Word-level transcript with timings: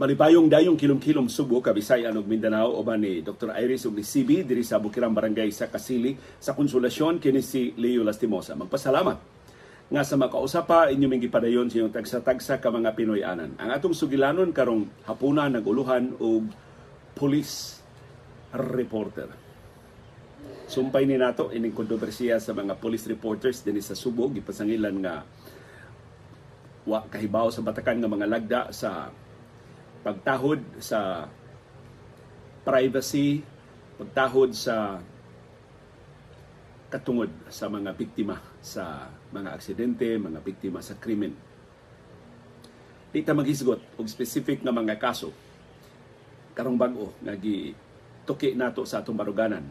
Malipayong 0.00 0.48
dayong 0.48 0.80
kilom-kilom 0.80 1.28
Subo, 1.28 1.60
Kabisayan 1.60 2.16
ug 2.16 2.24
Mindanao 2.24 2.72
uban 2.80 3.04
ni 3.04 3.20
Dr. 3.20 3.52
Iris 3.52 3.84
ug 3.84 3.92
ni 3.92 4.00
CB 4.00 4.48
diri 4.48 4.64
sa 4.64 4.80
Bukirang 4.80 5.12
Barangay 5.12 5.52
sa 5.52 5.68
Kasili 5.68 6.16
sa 6.40 6.56
konsolasyon 6.56 7.20
kini 7.20 7.44
si 7.44 7.76
Leo 7.76 8.00
Lastimosa. 8.00 8.56
Magpasalamat 8.56 9.20
nga 9.92 10.00
sa 10.00 10.16
makausapa 10.16 10.88
inyo 10.88 11.04
ming 11.04 11.20
gipadayon 11.20 11.68
sa 11.68 11.84
inyong 11.84 11.92
tagsa-tagsa 11.92 12.64
ka 12.64 12.72
mga 12.72 12.96
Pinoy 12.96 13.20
anan. 13.20 13.52
Ang 13.60 13.76
atong 13.76 13.92
sugilanon 13.92 14.56
karong 14.56 14.88
hapuna 15.04 15.52
naguluhan 15.52 16.16
og 16.16 16.48
police 17.12 17.84
reporter. 18.56 19.28
Sumpay 20.64 21.04
ni 21.04 21.20
nato 21.20 21.52
ining 21.52 21.76
kontrobersiya 21.76 22.40
sa 22.40 22.56
mga 22.56 22.80
police 22.80 23.04
reporters 23.04 23.60
dinhi 23.60 23.84
sa 23.84 23.92
Subo 23.92 24.32
gipasangilan 24.32 24.96
nga 25.04 25.28
wa 26.88 27.04
kahibaw 27.04 27.52
sa 27.52 27.60
batakan 27.60 28.00
nga 28.00 28.08
mga 28.08 28.24
lagda 28.24 28.72
sa 28.72 29.12
pagtahod 30.00 30.60
sa 30.80 31.28
privacy, 32.64 33.44
pagtahod 34.00 34.52
sa 34.56 35.00
katungod 36.90 37.30
sa 37.46 37.70
mga 37.70 37.94
biktima 37.94 38.36
sa 38.58 39.06
mga 39.30 39.54
aksidente, 39.54 40.18
mga 40.18 40.42
biktima 40.42 40.82
sa 40.82 40.98
krimen. 40.98 41.32
Di 43.10 43.22
ta 43.22 43.34
maghisgot 43.34 43.98
og 43.98 44.06
specific 44.10 44.62
nga 44.62 44.74
mga 44.74 44.98
kaso 44.98 45.30
karong 46.54 46.78
bag-o 46.78 47.14
nga 47.22 47.34
tuki 48.26 48.54
nato 48.58 48.82
sa 48.86 49.02
atong 49.02 49.18
baruganan 49.18 49.64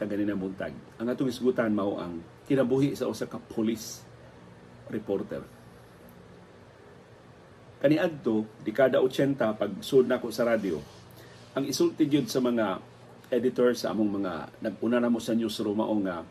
kaganina 0.00 0.32
buntag. 0.32 0.72
Ang 0.96 1.12
atong 1.12 1.28
isgutan 1.28 1.76
mao 1.76 2.00
ang 2.00 2.24
kinabuhi 2.48 2.96
sa 2.96 3.04
usa 3.04 3.28
ka 3.28 3.36
police 3.36 4.00
reporter 4.88 5.59
kaniadto 7.80 8.44
dekada 8.60 9.00
80 9.00 9.36
pag 9.36 9.72
sud 9.80 10.06
nako 10.06 10.28
sa 10.28 10.44
radyo 10.44 10.78
ang 11.56 11.64
isulti 11.66 12.06
sa 12.28 12.38
mga 12.38 12.78
editor 13.32 13.72
sa 13.72 13.90
among 13.90 14.20
mga 14.20 14.32
naguna 14.60 15.00
na 15.00 15.10
mo 15.10 15.18
sa 15.18 15.32
newsroom 15.32 15.80
mao 15.80 15.96
nga 16.04 16.22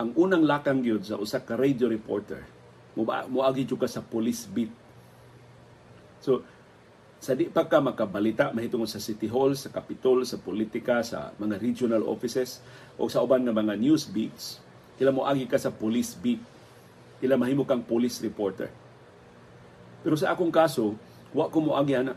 ang 0.00 0.10
unang 0.16 0.42
lakang 0.42 0.80
gyud 0.80 1.04
sa 1.04 1.20
usa 1.20 1.44
ka 1.44 1.54
radio 1.54 1.86
reporter 1.86 2.40
mo 2.96 3.04
moagi 3.04 3.68
jud 3.68 3.78
ka 3.78 3.86
sa 3.86 4.00
police 4.00 4.48
beat 4.48 4.72
so 6.24 6.40
sa 7.20 7.36
di 7.36 7.52
pa 7.52 7.68
ka 7.68 7.84
makabalita 7.84 8.48
mahitungod 8.56 8.88
sa 8.88 8.96
City 8.96 9.28
Hall, 9.28 9.52
sa 9.52 9.68
Capitol, 9.68 10.24
sa 10.24 10.40
politika, 10.40 11.04
sa 11.04 11.36
mga 11.36 11.60
regional 11.60 12.08
offices 12.08 12.64
o 12.96 13.12
sa 13.12 13.20
uban 13.20 13.44
nga 13.44 13.52
mga 13.52 13.76
news 13.76 14.08
beats, 14.08 14.56
kila 14.96 15.12
mo 15.12 15.28
agi 15.28 15.44
ka 15.44 15.60
sa 15.60 15.68
police 15.68 16.16
beat. 16.16 16.40
Kila 17.20 17.36
mahimo 17.36 17.68
kang 17.68 17.84
police 17.84 18.24
reporter. 18.24 18.72
Pero 20.00 20.16
sa 20.16 20.32
akong 20.32 20.52
kaso, 20.52 20.96
wa 21.30 21.46
ko 21.52 21.58
mo 21.60 21.76
agyan 21.76 22.16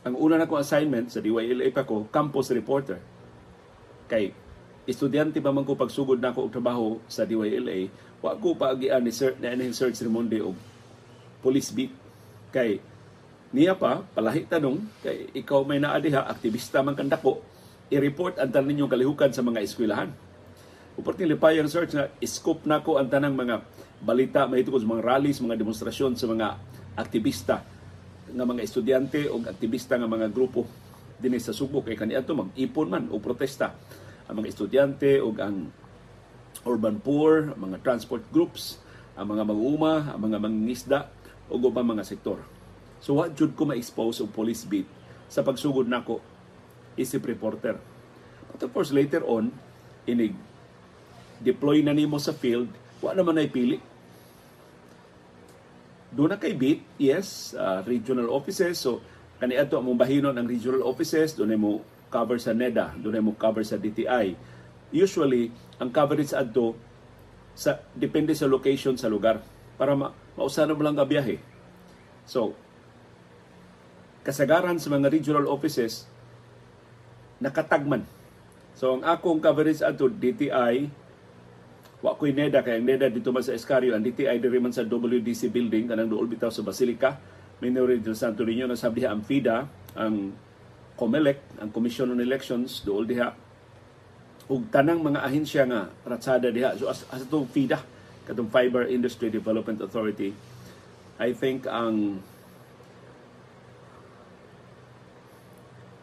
ang 0.00 0.14
una 0.16 0.40
na 0.40 0.48
kong 0.48 0.64
assignment 0.64 1.12
sa 1.12 1.20
DYLA 1.20 1.68
pa 1.76 1.84
ko, 1.84 2.08
campus 2.08 2.48
reporter. 2.56 2.96
Kay 4.08 4.32
estudyante 4.88 5.38
pa 5.44 5.52
man 5.52 5.68
ko 5.68 5.76
pagsugod 5.76 6.18
na 6.18 6.32
ako 6.32 6.48
og 6.48 6.52
trabaho 6.52 6.88
sa 7.04 7.28
DYLA, 7.28 7.92
wa 8.24 8.32
ko 8.40 8.56
pa 8.56 8.72
agian 8.72 9.04
ni 9.04 9.12
Sir 9.12 9.36
na 9.36 9.52
ni 9.52 9.70
Sir 9.76 9.92
Ramonde 9.92 10.40
og 10.40 10.56
police 11.44 11.68
beat. 11.70 11.92
Kay 12.50 12.80
niya 13.52 13.76
pa 13.76 14.02
palahi 14.16 14.48
tanong 14.48 14.80
kay 15.04 15.30
ikaw 15.36 15.62
may 15.68 15.78
naa 15.78 16.00
diha 16.00 16.24
aktivista 16.26 16.80
man 16.80 16.96
kandako 16.96 17.42
i-report 17.90 18.38
ang 18.38 18.54
tanan 18.54 18.70
ninyong 18.70 18.90
kalihukan 18.90 19.30
sa 19.34 19.42
mga 19.42 19.66
eskwelahan. 19.66 20.10
Uporting 20.94 21.26
lipayang 21.26 21.66
search 21.66 21.92
na 21.92 22.06
scope 22.22 22.64
na 22.64 22.80
ko 22.80 22.96
ang 22.96 23.10
tanang 23.10 23.34
mga 23.34 23.66
balita 24.00 24.48
mahitungod 24.48 24.80
sa 24.80 24.88
mga 24.88 25.04
rallies, 25.04 25.44
mga 25.44 25.60
demonstrasyon 25.60 26.16
sa 26.16 26.26
mga 26.26 26.56
aktivista 26.96 27.60
nga 28.30 28.44
mga 28.46 28.62
estudyante 28.64 29.28
o 29.28 29.42
aktivista 29.44 29.98
nga 30.00 30.08
mga 30.08 30.32
grupo 30.32 30.64
dinhi 31.20 31.36
sa 31.36 31.52
Subo 31.52 31.84
kay 31.84 31.98
kaniadto 31.98 32.32
mag-ipon 32.32 32.88
man 32.88 33.04
o 33.12 33.20
protesta 33.20 33.76
ang 34.24 34.40
mga 34.40 34.48
estudyante 34.48 35.20
o 35.20 35.34
ang 35.36 35.68
urban 36.64 36.96
poor, 37.00 37.52
mga 37.56 37.80
transport 37.84 38.24
groups, 38.32 38.80
ang 39.18 39.32
mga 39.32 39.48
mag-uuma, 39.48 40.14
ang 40.16 40.20
mga 40.20 40.38
mangingisda 40.38 40.98
o 41.50 41.58
ubang 41.58 41.84
mga 41.84 42.06
sektor. 42.06 42.40
So 43.04 43.20
what 43.20 43.36
jud 43.36 43.52
ko 43.58 43.68
ma-expose 43.68 44.22
og 44.24 44.32
police 44.32 44.64
beat 44.64 44.88
sa 45.28 45.44
pagsugod 45.44 45.88
nako 45.88 46.22
isip 46.96 47.26
reporter. 47.28 47.76
But 48.54 48.60
of 48.64 48.70
course 48.72 48.94
later 48.94 49.20
on 49.26 49.52
inig 50.08 50.32
deploy 51.40 51.80
na 51.80 51.96
nimo 51.96 52.20
sa 52.20 52.36
field, 52.36 52.68
wa 53.00 53.16
naman 53.16 53.40
ay 53.40 53.48
pili 53.48 53.89
doon 56.10 56.34
na 56.34 56.38
kay 56.38 56.54
beat, 56.54 56.82
yes, 56.98 57.54
uh, 57.54 57.86
regional 57.86 58.34
offices. 58.34 58.82
So, 58.82 58.98
kaniadto 59.38 59.78
among 59.78 59.96
bahinon 59.96 60.34
ang 60.34 60.46
regional 60.46 60.82
offices, 60.82 61.32
doon 61.38 61.54
mo 61.56 61.72
cover 62.10 62.36
sa 62.42 62.50
NEDA, 62.50 62.98
doon 62.98 63.22
mo 63.22 63.32
cover 63.38 63.62
sa 63.62 63.78
DTI. 63.78 64.34
Usually, 64.90 65.54
ang 65.78 65.94
coverage 65.94 66.34
adto 66.34 66.74
sa 67.54 67.78
depende 67.94 68.34
sa 68.34 68.50
location 68.50 68.98
sa 68.98 69.06
lugar 69.06 69.42
para 69.78 69.94
ma 69.94 70.10
mausana 70.34 70.74
mo 70.74 70.82
lang 70.82 70.98
ka 70.98 71.06
biyahe. 71.06 71.38
So, 72.26 72.58
kasagaran 74.26 74.82
sa 74.82 74.90
mga 74.90 75.08
regional 75.08 75.46
offices 75.46 76.10
nakatagman. 77.40 78.04
So, 78.76 79.00
ang 79.00 79.02
akong 79.06 79.40
coverage 79.40 79.80
adto 79.80 80.10
DTI, 80.12 80.92
Wa 82.00 82.16
ko'y 82.16 82.32
NEDA, 82.32 82.64
kay 82.64 82.80
NEDA 82.80 83.12
dito 83.12 83.28
man 83.28 83.44
sa 83.44 83.52
Escario, 83.52 83.92
ang 83.92 84.00
DTI 84.00 84.40
diri 84.40 84.56
man 84.56 84.72
sa 84.72 84.88
WDC 84.88 85.52
building, 85.52 85.84
kanang 85.92 86.08
dool 86.08 86.24
bitaw 86.24 86.48
sa 86.48 86.64
Basilica, 86.64 87.20
Minore 87.60 88.00
del 88.00 88.16
Santo 88.16 88.40
Niño, 88.40 88.64
nasabi 88.64 89.04
diha 89.04 89.12
ang 89.12 89.20
FIDA, 89.20 89.68
ang 89.92 90.32
COMELEC, 90.96 91.60
ang 91.60 91.68
Commission 91.68 92.08
on 92.08 92.24
Elections, 92.24 92.80
dool 92.88 93.04
diha, 93.04 93.36
ug 94.48 94.64
tanang 94.72 95.04
mga 95.04 95.20
ahensya 95.20 95.68
nga 95.68 95.92
ratsada 96.08 96.48
diha. 96.48 96.72
So 96.80 96.88
as, 96.88 97.04
as 97.12 97.28
itong 97.28 97.52
FIDA, 97.52 97.84
katong 98.24 98.48
Fiber 98.48 98.88
Industry 98.88 99.28
Development 99.28 99.84
Authority, 99.84 100.32
I 101.20 101.36
think 101.36 101.68
ang 101.68 102.24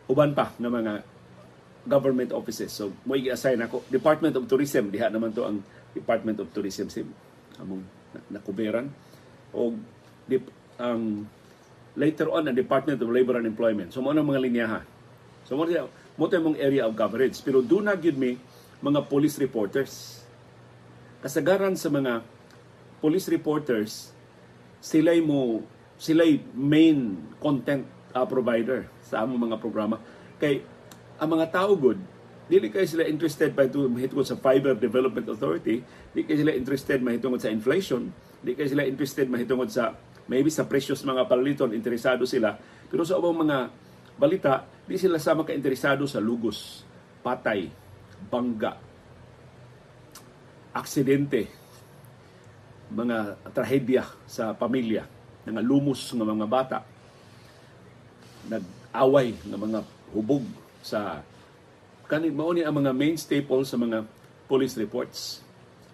uban 0.08 0.32
pa 0.38 0.54
ng 0.62 0.72
mga 0.72 0.94
government 1.88 2.36
offices. 2.36 2.76
So, 2.76 2.92
mo 3.08 3.16
i-assign 3.16 3.64
ako. 3.64 3.88
Department 3.88 4.36
of 4.36 4.46
Tourism, 4.46 4.92
diha 4.92 5.08
naman 5.08 5.32
to 5.32 5.48
ang 5.48 5.64
Department 5.96 6.38
of 6.44 6.52
Tourism 6.52 6.92
sim 6.92 7.10
among 7.58 7.82
nakuberan. 8.30 8.92
O 9.56 9.74
dip, 10.28 10.52
ang 10.78 11.26
later 11.98 12.30
on 12.30 12.46
ang 12.46 12.56
Department 12.56 13.02
of 13.02 13.10
Labor 13.10 13.42
and 13.42 13.50
Employment. 13.50 13.90
So 13.90 14.06
mo 14.06 14.14
na 14.14 14.22
mga 14.22 14.42
linyaha 14.44 14.80
so 15.48 15.56
mo 15.56 15.64
mo 16.20 16.26
mong 16.28 16.60
area 16.60 16.84
of 16.86 16.94
coverage 16.94 17.40
pero 17.42 17.64
do 17.64 17.80
not 17.82 17.98
give 18.04 18.20
me 18.20 18.38
mga 18.84 19.10
police 19.10 19.42
reporters. 19.42 20.22
Kasagaran 21.24 21.74
sa 21.74 21.90
mga 21.90 22.22
police 23.02 23.26
reporters 23.32 24.14
sila'y 24.78 25.24
mo 25.26 25.66
sila'y 25.98 26.38
main 26.54 27.18
content 27.42 27.82
uh, 28.14 28.22
provider 28.30 28.86
sa 29.02 29.26
among 29.26 29.50
mga 29.50 29.58
programa. 29.58 29.98
Kay 30.38 30.62
ang 31.18 31.30
mga 31.34 31.50
tao 31.50 31.74
good 31.74 31.98
Dili 32.48 32.72
kay 32.72 32.88
sila 32.88 33.04
interested 33.04 33.52
pa 33.52 33.68
ito 33.68 33.84
mahitungod 33.92 34.24
sa 34.24 34.40
Fiber 34.40 34.72
Development 34.80 35.28
Authority, 35.36 35.84
di 36.16 36.24
kay 36.24 36.40
sila 36.40 36.56
interested 36.56 37.04
mahitungod 37.04 37.44
sa 37.44 37.52
inflation, 37.52 38.08
di 38.40 38.56
kay 38.56 38.72
sila 38.72 38.88
interested 38.88 39.28
mahitungod 39.28 39.68
sa 39.68 39.92
maybe 40.32 40.48
sa 40.48 40.64
precious 40.64 41.04
mga 41.04 41.28
paliton, 41.28 41.76
interesado 41.76 42.24
sila. 42.24 42.56
Pero 42.88 43.04
sa 43.04 43.20
ubang 43.20 43.44
mga 43.44 43.68
balita, 44.16 44.64
di 44.88 44.96
sila 44.96 45.20
sama 45.20 45.44
ka 45.44 45.52
interesado 45.52 46.08
sa 46.08 46.24
lugos, 46.24 46.88
patay, 47.20 47.68
bangga, 48.32 48.80
aksidente, 50.72 51.52
mga 52.88 53.44
trahedya 53.52 54.08
sa 54.24 54.56
pamilya, 54.56 55.04
mga 55.44 55.60
lumos 55.60 56.16
ng 56.16 56.24
mga 56.24 56.48
bata, 56.48 56.80
nag-away 58.48 59.36
ng 59.44 59.60
mga 59.60 59.80
hubog 60.16 60.67
sa 60.88 61.20
kanit 62.08 62.32
mao 62.32 62.56
ni 62.56 62.64
ang 62.64 62.72
mga 62.72 62.96
main 62.96 63.20
staple 63.20 63.68
sa 63.68 63.76
mga 63.76 64.08
police 64.48 64.80
reports. 64.80 65.44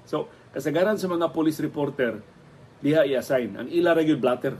So, 0.06 0.30
kasagaran 0.54 1.02
sa 1.02 1.10
mga 1.10 1.34
police 1.34 1.58
reporter 1.58 2.22
diha 2.86 3.02
i-assign 3.10 3.58
ang 3.58 3.68
ila 3.74 3.98
ra 3.98 4.06
blatter. 4.14 4.54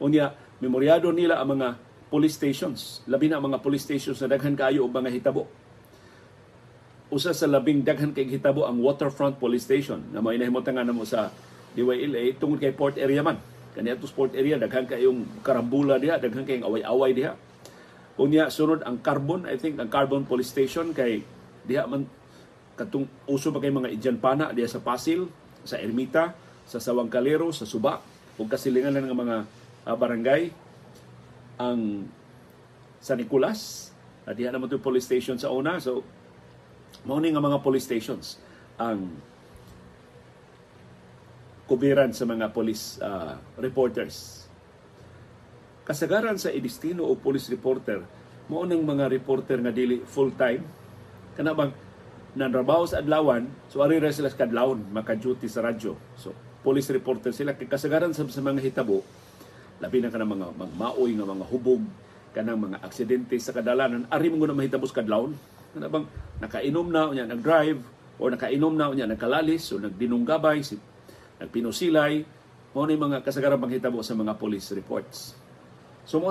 Unya 0.00 0.32
memoryado 0.64 1.12
nila 1.12 1.36
ang 1.44 1.60
mga 1.60 1.76
police 2.08 2.40
stations, 2.40 3.04
labi 3.04 3.28
na 3.28 3.36
ang 3.36 3.44
mga 3.52 3.60
police 3.60 3.84
stations 3.84 4.16
na 4.24 4.32
daghan 4.32 4.56
kaayo 4.56 4.88
og 4.88 4.94
mga 4.96 5.12
hitabo. 5.12 5.44
Usa 7.12 7.36
sa 7.36 7.46
labing 7.46 7.84
daghan 7.84 8.16
kay 8.16 8.24
hitabo 8.26 8.64
ang 8.66 8.82
Waterfront 8.82 9.38
Police 9.38 9.62
Station 9.62 10.02
na 10.10 10.18
may 10.18 10.40
nahimutan 10.40 10.74
nga 10.74 10.82
namo 10.82 11.06
sa 11.06 11.30
DYLA 11.76 12.34
tungod 12.40 12.58
kay 12.58 12.74
port 12.74 12.98
area 12.98 13.22
man. 13.22 13.38
Kani 13.76 13.92
ato 13.92 14.08
port 14.10 14.32
area 14.32 14.56
daghan 14.56 14.88
kayong 14.88 15.44
karambula 15.44 16.00
diha, 16.00 16.18
daghan 16.18 16.42
kayong 16.42 16.66
away-away 16.66 17.12
diha 17.12 17.45
Unya 18.16 18.48
sunod 18.48 18.80
ang 18.80 18.96
Carbon, 19.04 19.44
I 19.44 19.60
think 19.60 19.76
ang 19.76 19.92
Carbon 19.92 20.24
Police 20.24 20.48
Station 20.48 20.96
kay 20.96 21.20
diha 21.68 21.84
man 21.84 22.08
katong 22.76 23.04
uso 23.28 23.52
pa 23.52 23.60
kay 23.60 23.72
mga 23.72 23.92
Idyan 23.92 24.16
diha 24.56 24.68
sa 24.68 24.80
Pasil, 24.80 25.28
sa 25.64 25.76
Ermita, 25.76 26.32
sa 26.64 26.80
Sawang 26.80 27.12
Kalero, 27.12 27.52
sa 27.52 27.68
Suba 27.68 28.00
ug 28.36 28.48
kasilingan 28.48 28.92
ng 28.92 29.16
mga 29.16 29.36
uh, 29.88 29.96
barangay 29.96 30.52
ang 31.56 32.04
sa 33.00 33.16
Nicolas, 33.16 33.92
uh, 34.24 34.32
diha 34.32 34.52
naman 34.52 34.68
ito 34.68 34.80
police 34.80 35.08
station 35.08 35.36
sa 35.40 35.52
una. 35.52 35.80
So, 35.80 36.04
mao 37.04 37.20
nga 37.20 37.40
mga 37.40 37.60
police 37.60 37.84
stations 37.84 38.40
ang 38.76 39.12
kubiran 41.66 42.14
sa 42.14 42.24
mga 42.24 42.52
police 42.54 42.96
uh, 43.02 43.36
reporters. 43.58 44.45
Kasagaran 45.86 46.34
sa 46.34 46.50
edestino 46.50 47.06
o 47.06 47.14
police 47.14 47.46
reporter, 47.46 48.02
mao 48.50 48.66
nang 48.66 48.82
mga 48.82 49.06
reporter 49.06 49.62
nga 49.62 49.70
dili 49.70 50.02
full-time. 50.02 50.66
Kana 51.38 51.54
bang 51.54 51.70
nanrabaho 52.34 52.90
sa 52.90 52.98
adlawan, 52.98 53.46
so 53.70 53.86
ari 53.86 54.02
ra 54.02 54.10
sila 54.10 54.34
kadlawon, 54.34 54.82
maka-duty 54.90 55.46
sa 55.46 55.62
radyo. 55.62 55.94
So, 56.18 56.34
police 56.66 56.90
reporter 56.90 57.30
sila 57.30 57.54
kay 57.54 57.70
kasagaran 57.70 58.10
sa, 58.10 58.26
sa 58.26 58.42
mga 58.42 58.66
hitabo, 58.66 59.06
labi 59.78 60.02
na 60.02 60.10
kanang 60.10 60.34
mga 60.34 60.58
magmaoy 60.58 61.14
nga 61.14 61.22
mga 61.22 61.46
hubog, 61.54 61.82
kanang 62.34 62.60
mga 62.66 62.82
aksidente 62.82 63.38
sa 63.38 63.54
kadalanan, 63.54 64.10
ari 64.10 64.26
mo 64.26 64.42
na 64.42 64.58
mahitabo 64.58 64.90
sa 64.90 65.00
kadlawon. 65.00 65.38
Kana 65.70 65.86
bang 65.86 66.06
nakainom 66.42 66.86
na 66.90 67.14
unya 67.14 67.30
nag-drive 67.30 67.80
o 68.18 68.26
nakainom 68.26 68.74
na 68.74 68.90
unya 68.90 69.06
nagkalalis 69.06 69.70
o 69.70 69.78
nagdinunggabay 69.78 70.66
si 70.66 70.76
nagpinusilay 71.38 72.26
mo 72.74 72.84
ni 72.84 72.96
mga 72.98 73.22
kasagaran 73.22 73.60
panghitabo 73.60 74.02
sa 74.02 74.18
mga 74.18 74.34
police 74.34 74.74
reports. 74.74 75.45
So 76.06 76.22
mo 76.22 76.30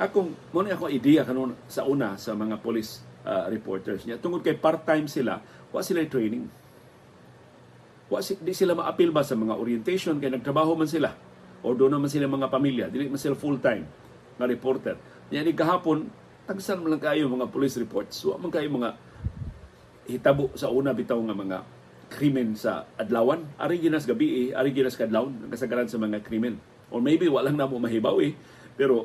akong 0.00 0.32
mo 0.50 0.58
ni 0.64 0.72
akong 0.72 0.88
idea 0.88 1.28
kanon 1.28 1.52
sa 1.68 1.84
una 1.84 2.16
sa 2.16 2.32
mga 2.32 2.56
police 2.64 3.04
uh, 3.28 3.46
reporters 3.52 4.08
niya 4.08 4.16
tungod 4.16 4.40
kay 4.40 4.56
part-time 4.56 5.04
sila, 5.04 5.44
wa 5.70 5.80
sila 5.84 6.00
training. 6.08 6.48
Wa 8.10 8.24
si, 8.24 8.40
di 8.40 8.56
sila 8.56 8.74
maapil 8.74 9.12
ba 9.12 9.22
sa 9.22 9.36
mga 9.36 9.54
orientation 9.54 10.16
kay 10.18 10.32
nagtrabaho 10.32 10.74
man 10.74 10.88
sila 10.88 11.12
o 11.60 11.76
doon 11.76 12.00
naman 12.00 12.08
sila 12.08 12.24
mga 12.24 12.48
pamilya, 12.48 12.86
dili 12.88 13.12
man 13.12 13.20
sila 13.20 13.36
full-time 13.36 13.84
na 14.40 14.48
reporter. 14.48 14.96
Niya 15.28 15.44
ni 15.44 15.52
kahapon, 15.52 16.08
tagsan 16.48 16.80
man 16.80 16.96
lang 16.96 17.02
kayo 17.04 17.28
mga 17.28 17.52
police 17.52 17.76
reports. 17.76 18.24
Wa 18.24 18.40
man 18.40 18.48
kayo 18.48 18.72
mga 18.72 18.96
hitabo 20.08 20.48
sa 20.56 20.72
una 20.72 20.96
bitaw 20.96 21.20
nga 21.20 21.36
mga 21.36 21.58
krimen 22.10 22.56
sa 22.56 22.88
adlawan. 22.96 23.44
Ari 23.60 23.84
ginas 23.84 24.08
gabi, 24.08 24.50
eh, 24.50 24.56
ari 24.56 24.72
ginas 24.72 24.96
kadlawon, 24.96 25.52
kasagaran 25.52 25.86
sa 25.86 26.00
mga 26.00 26.24
krimen. 26.24 26.56
Or 26.90 26.98
maybe 26.98 27.30
walang 27.30 27.54
namo 27.54 27.78
mahibaw 27.78 28.18
eh, 28.24 28.34
pero 28.80 29.04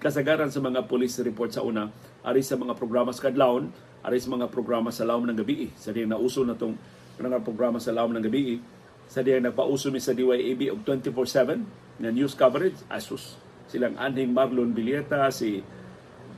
kasagaran 0.00 0.48
sa 0.48 0.64
mga 0.64 0.88
police 0.88 1.20
report 1.20 1.52
sa 1.52 1.60
una, 1.60 1.92
ari 2.24 2.40
sa 2.40 2.56
mga 2.56 2.72
programa 2.72 3.12
sa 3.12 3.28
kadlawon, 3.28 3.68
ari 4.00 4.16
sa 4.16 4.32
mga 4.32 4.48
programa 4.48 4.88
sa 4.88 5.04
lawom 5.04 5.28
ng 5.28 5.36
gabi. 5.36 5.68
Sa 5.76 5.92
diyang 5.92 6.16
nauso 6.16 6.40
na 6.40 6.56
itong 6.56 6.72
mga 7.20 7.44
programa 7.44 7.76
sa 7.76 7.92
lawom 7.92 8.16
ng 8.16 8.24
gabi, 8.24 8.64
sa 9.04 9.20
diyang 9.20 9.44
nagpauso 9.44 9.92
mi 9.92 10.00
sa 10.00 10.16
DYAB 10.16 10.72
og 10.72 10.80
24-7 10.88 12.00
na 12.00 12.08
news 12.08 12.32
coverage, 12.32 12.80
asus. 12.88 13.36
Silang 13.68 14.00
Anhing 14.00 14.32
Marlon 14.32 14.72
Villeta, 14.72 15.28
si 15.28 15.60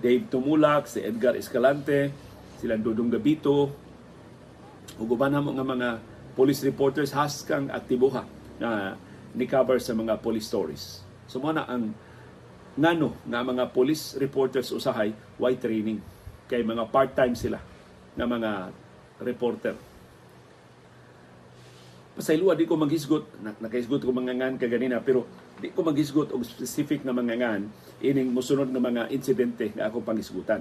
Dave 0.02 0.26
Tumulak, 0.26 0.90
si 0.90 1.06
Edgar 1.06 1.38
Escalante, 1.38 2.10
silang 2.58 2.82
Dudong 2.82 3.14
Gabito, 3.14 3.70
ug 4.98 5.06
uban 5.06 5.38
mo 5.38 5.54
nga 5.54 5.62
mga 5.62 5.90
police 6.34 6.66
reporters 6.66 7.14
haskang 7.14 7.70
aktiboha 7.70 8.26
na 8.58 8.98
ni 9.38 9.46
cover 9.46 9.78
sa 9.78 9.94
mga 9.94 10.18
police 10.18 10.50
stories. 10.50 11.06
So 11.30 11.38
mo 11.38 11.54
na 11.54 11.62
ang 11.70 11.94
ngano 12.72 13.12
nga 13.28 13.44
mga 13.44 13.64
police 13.68 14.16
reporters 14.16 14.72
usahay 14.72 15.12
why 15.36 15.52
training 15.60 16.00
kay 16.48 16.64
mga 16.64 16.88
part-time 16.88 17.36
sila 17.36 17.60
nga 18.16 18.26
mga 18.28 18.72
reporter. 19.20 19.76
Pasayloa 22.12 22.52
di 22.52 22.68
ko 22.68 22.76
maghisgot, 22.76 23.24
nakahisgot 23.40 24.04
ko 24.04 24.12
mga 24.12 24.36
ngan 24.36 24.54
kaganina 24.60 25.00
pero 25.00 25.24
di 25.56 25.72
ko 25.72 25.80
maghisgot 25.80 26.32
og 26.32 26.44
specific 26.44 27.04
na 27.04 27.16
mga 27.16 27.40
ngan 27.40 27.62
ining 28.04 28.28
musunod 28.32 28.68
nga 28.68 28.82
mga 28.82 29.02
insidente 29.08 29.72
nga 29.72 29.88
ako 29.88 30.04
panghisgutan. 30.04 30.60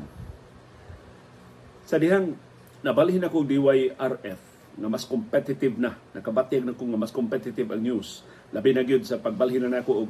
Sa 1.83 1.99
dihang 1.99 2.35
nabalhin 2.79 3.23
ako 3.23 3.43
DYRF 3.43 4.39
nga 4.71 4.87
mas 4.87 5.03
competitive 5.03 5.75
na, 5.75 5.99
nakabatyag 6.15 6.63
na 6.63 6.71
ko 6.71 6.87
nga 6.87 6.99
mas 6.99 7.11
competitive 7.11 7.67
ang 7.75 7.83
news. 7.83 8.23
Labi 8.55 8.71
na 8.71 8.87
gyud 8.87 9.03
sa 9.03 9.19
pagbalhin 9.19 9.67
na 9.67 9.79
nako 9.79 10.07
og 10.07 10.09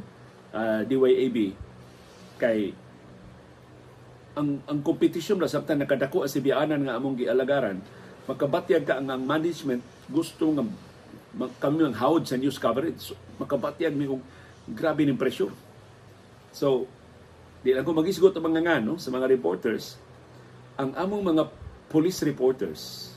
uh, 0.53 0.85
DYAB 0.85 1.57
kay 2.41 2.73
ang 4.33 4.57
ang 4.65 4.79
competition 4.81 5.37
na 5.37 5.45
sabtan 5.45 5.77
nakadako 5.77 6.25
as 6.25 6.33
sibianan 6.33 6.81
nga 6.81 6.97
among 6.97 7.19
gialagaran 7.21 7.77
makabatyag 8.25 8.85
ka 8.85 8.97
ang, 9.01 9.21
management 9.21 9.81
gusto 10.09 10.55
nga 10.55 10.63
kami 11.63 11.87
ang 11.87 11.95
hawd 11.95 12.27
sa 12.27 12.35
news 12.35 12.59
coverage. 12.59 13.11
So, 13.11 13.15
makabatyag 13.39 13.95
mi 13.95 14.05
og 14.07 14.19
grabe 14.67 15.07
ning 15.07 15.17
pressure 15.17 15.51
so 16.51 16.85
di 17.63 17.71
lang 17.71 17.87
ko 17.87 17.95
magisgot 17.95 18.35
ang 18.35 18.45
mga 18.51 18.61
nga 18.65 18.75
no, 18.81 18.97
sa 18.97 19.13
mga 19.13 19.29
reporters. 19.29 19.95
Ang 20.75 20.97
among 20.97 21.23
mga 21.23 21.43
police 21.93 22.23
reporters 22.25 23.13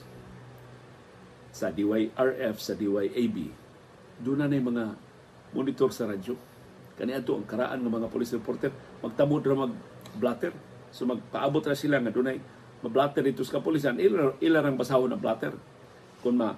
sa 1.55 1.71
DYRF 1.71 2.57
sa 2.59 2.75
DYAB 2.75 3.51
doon 4.19 4.43
na 4.43 4.51
mga 4.51 4.99
monitor 5.55 5.91
sa 5.95 6.11
radyo 6.11 6.35
kani 6.95 7.13
ato 7.15 7.35
ang 7.35 7.47
karaan 7.47 7.83
ng 7.83 7.91
mga 7.91 8.09
police 8.11 8.35
reporter. 8.35 8.71
Magtamo 9.03 9.39
ra 9.43 9.67
mag 9.67 9.75
blatter 10.15 10.55
so 10.95 11.03
magpaabot 11.11 11.63
ra 11.67 11.75
sila 11.75 11.99
nga 11.99 12.15
dunay 12.15 12.39
mablatter 12.85 13.25
dito 13.25 13.41
sa 13.43 13.59
kapulisan. 13.59 13.97
Ila 13.97 14.37
ilarang 14.45 14.77
basahon 14.77 15.09
na 15.09 15.19
blatter. 15.19 15.57
Kun 16.21 16.37
ma 16.37 16.53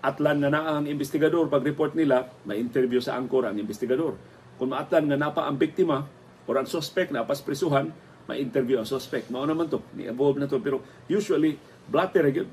atlan 0.00 0.40
nga 0.40 0.48
naa 0.48 0.80
ang 0.80 0.88
investigador. 0.88 1.46
Pag 1.52 1.62
report 1.62 1.92
nila 1.92 2.26
may 2.48 2.56
interview 2.58 2.98
sa 2.98 3.20
angkor 3.20 3.44
ang 3.44 3.60
investigador. 3.60 4.16
Kung 4.56 4.72
maatlan 4.72 5.12
nga 5.12 5.20
napa 5.20 5.44
ang 5.44 5.60
biktima 5.60 6.08
or 6.48 6.54
ang 6.56 6.66
suspect 6.66 7.12
na 7.12 7.22
pas 7.22 7.38
prisuhan 7.44 7.92
may 8.26 8.40
interview 8.40 8.80
ang 8.80 8.88
suspect. 8.88 9.28
Mao 9.28 9.44
naman 9.44 9.68
to. 9.68 9.84
Ni 9.92 10.08
above 10.08 10.40
na 10.40 10.48
to. 10.48 10.58
Pero 10.58 10.80
usually 11.06 11.60
blatter 11.86 12.24
gyud 12.32 12.48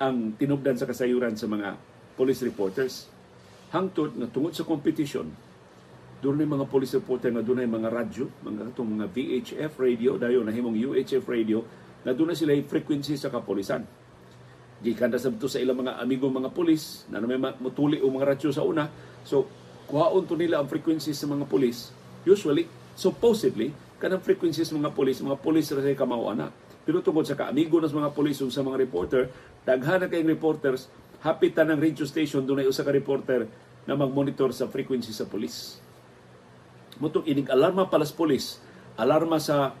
ang 0.00 0.32
tinubdan 0.38 0.78
sa 0.78 0.88
kasayuran 0.88 1.36
sa 1.36 1.50
mga 1.50 1.76
police 2.16 2.40
reporters. 2.46 3.10
Hangtod 3.74 4.16
nga 4.16 4.30
tungod 4.30 4.54
sa 4.54 4.64
competition 4.64 5.28
doon 6.20 6.36
na 6.36 6.44
mga 6.44 6.68
police 6.68 6.92
reporter 7.00 7.32
na 7.32 7.40
doon 7.40 7.64
mga 7.64 7.88
radyo, 7.88 8.28
mga 8.44 8.76
itong 8.76 8.90
mga 8.92 9.06
VHF 9.08 9.72
radio, 9.80 10.20
dayo 10.20 10.44
na 10.44 10.52
himong 10.52 10.76
UHF 10.76 11.24
radio, 11.24 11.64
na 12.04 12.12
doon 12.12 12.32
na 12.32 12.36
sila 12.36 12.52
yung 12.52 12.68
frequency 12.68 13.16
sa 13.16 13.32
kapolisan. 13.32 13.88
Gikan 14.84 15.12
sa 15.16 15.32
sa 15.32 15.58
ilang 15.60 15.80
mga 15.80 15.96
amigo 15.96 16.28
mga 16.28 16.52
polis, 16.52 17.08
na 17.08 17.24
may 17.24 17.40
mutuli 17.40 18.04
o 18.04 18.12
mga 18.12 18.36
radyo 18.36 18.52
sa 18.52 18.64
una. 18.64 18.92
So, 19.24 19.48
kuhaon 19.88 20.28
to 20.28 20.36
nila 20.36 20.60
ang 20.60 20.68
frequency 20.68 21.16
sa 21.16 21.24
mga 21.24 21.48
polis. 21.48 21.88
Usually, 22.28 22.68
supposedly, 22.96 23.72
kanang 23.96 24.20
frequency 24.20 24.60
sa 24.64 24.76
mga 24.76 24.92
polis, 24.92 25.24
mga 25.24 25.40
polis 25.40 25.72
ra 25.72 25.80
sa 25.80 25.96
kamao 25.96 26.28
ana. 26.28 26.52
Pero 26.84 27.00
tungkol 27.00 27.24
sa 27.24 27.36
kaamigo 27.36 27.80
ng 27.80 27.92
mga 27.92 28.12
polis 28.12 28.40
sa 28.44 28.60
mga 28.60 28.76
reporter, 28.76 29.22
daghan 29.64 30.04
na 30.04 30.08
kayong 30.08 30.32
reporters, 30.32 30.88
hapitan 31.24 31.72
ng 31.72 31.80
radio 31.80 32.04
station, 32.04 32.44
doon 32.44 32.64
ay 32.64 32.68
usa 32.68 32.84
ka 32.84 32.92
reporter 32.92 33.48
na 33.88 33.96
mag-monitor 33.96 34.52
sa 34.52 34.68
frequency 34.68 35.12
sa 35.12 35.28
polis 35.28 35.80
mutong 37.00 37.26
inig 37.26 37.48
alarma 37.48 37.88
palas 37.88 38.12
polis, 38.12 38.60
alarma 38.94 39.40
sa 39.40 39.72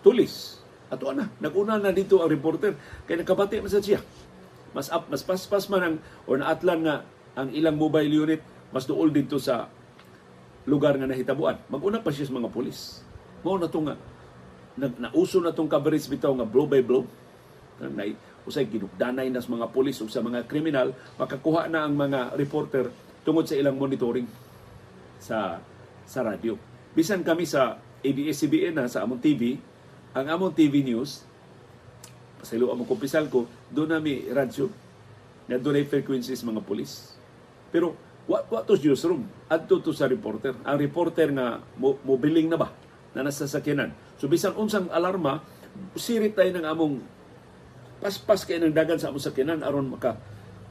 tulis. 0.00 0.58
Ato 0.92 1.08
ana, 1.08 1.28
naguna 1.40 1.80
na 1.80 1.92
dito 1.92 2.20
ang 2.20 2.28
reporter 2.28 2.76
kay 3.08 3.16
nakabati 3.16 3.60
man 3.60 3.72
sa 3.72 3.80
siya. 3.80 4.00
Mas 4.72 4.88
up, 4.88 5.08
mas 5.08 5.24
paspas 5.24 5.68
man 5.68 5.82
ang 5.84 5.96
or 6.24 6.40
naatlan 6.40 6.80
nga 6.84 6.96
ang 7.36 7.48
ilang 7.52 7.76
mobile 7.76 8.08
unit 8.08 8.40
mas 8.72 8.88
duol 8.88 9.12
dito 9.12 9.36
sa 9.36 9.68
lugar 10.64 10.96
nga 10.96 11.08
nahitabuan. 11.08 11.60
Maguna 11.68 12.00
pa 12.00 12.08
siya 12.08 12.28
sa 12.28 12.36
mga 12.36 12.48
pulis. 12.48 13.04
Mao 13.44 13.60
na 13.60 13.68
to 13.68 13.80
nga 13.84 13.96
nag 14.72 14.96
nauso 14.96 15.36
na 15.44 15.52
tong 15.52 15.68
coverage 15.68 16.08
bitaw 16.08 16.32
nga 16.32 16.48
blow 16.48 16.64
by 16.64 16.80
blow. 16.80 17.04
Na 17.80 18.04
usay 18.48 18.66
ginugdanay 18.66 19.30
nas 19.30 19.46
mga 19.46 19.70
pulis 19.70 20.00
ug 20.02 20.10
sa 20.10 20.24
mga 20.24 20.48
kriminal 20.50 20.90
makakuha 21.14 21.70
na 21.70 21.86
ang 21.86 21.94
mga 21.94 22.34
reporter 22.34 22.90
tungod 23.22 23.46
sa 23.46 23.54
ilang 23.54 23.78
monitoring 23.78 24.26
sa 25.22 25.62
sa 26.06 26.24
radyo. 26.26 26.58
Bisan 26.92 27.24
kami 27.24 27.48
sa 27.48 27.80
ABS-CBN 28.02 28.76
na 28.76 28.90
sa 28.90 29.06
among 29.06 29.22
TV, 29.22 29.56
ang 30.12 30.26
among 30.28 30.52
TV 30.52 30.84
News, 30.84 31.24
pasaylo 32.42 32.68
among 32.74 32.88
kumpisal 32.88 33.30
ko, 33.30 33.46
doon 33.70 33.96
nami 33.96 34.28
radyo, 34.28 34.68
na 35.46 35.56
doon 35.58 35.82
ay 35.82 35.86
frequencies 35.88 36.42
mga 36.44 36.62
polis. 36.62 37.14
Pero 37.72 37.96
what 38.26 38.46
what 38.50 38.64
to 38.66 38.78
newsroom 38.78 39.26
adto 39.50 39.82
to 39.82 39.90
sa 39.90 40.06
reporter 40.06 40.54
ang 40.62 40.78
reporter 40.78 41.34
nga 41.34 41.58
mo, 41.74 41.98
mobiling 42.06 42.46
na 42.46 42.58
ba 42.58 42.70
na 43.12 43.26
nasa 43.26 43.50
sakyanan 43.50 43.90
so 44.18 44.30
bisan 44.30 44.54
unsang 44.54 44.86
alarma 44.94 45.42
sirit 45.98 46.38
tayo 46.38 46.50
ng 46.54 46.62
among 46.62 47.02
paspas 47.98 48.46
kay 48.46 48.62
ng 48.62 48.70
dagan 48.70 48.98
sa 48.98 49.10
among 49.10 49.22
sakyanan 49.22 49.66
aron 49.66 49.90
maka 49.90 50.14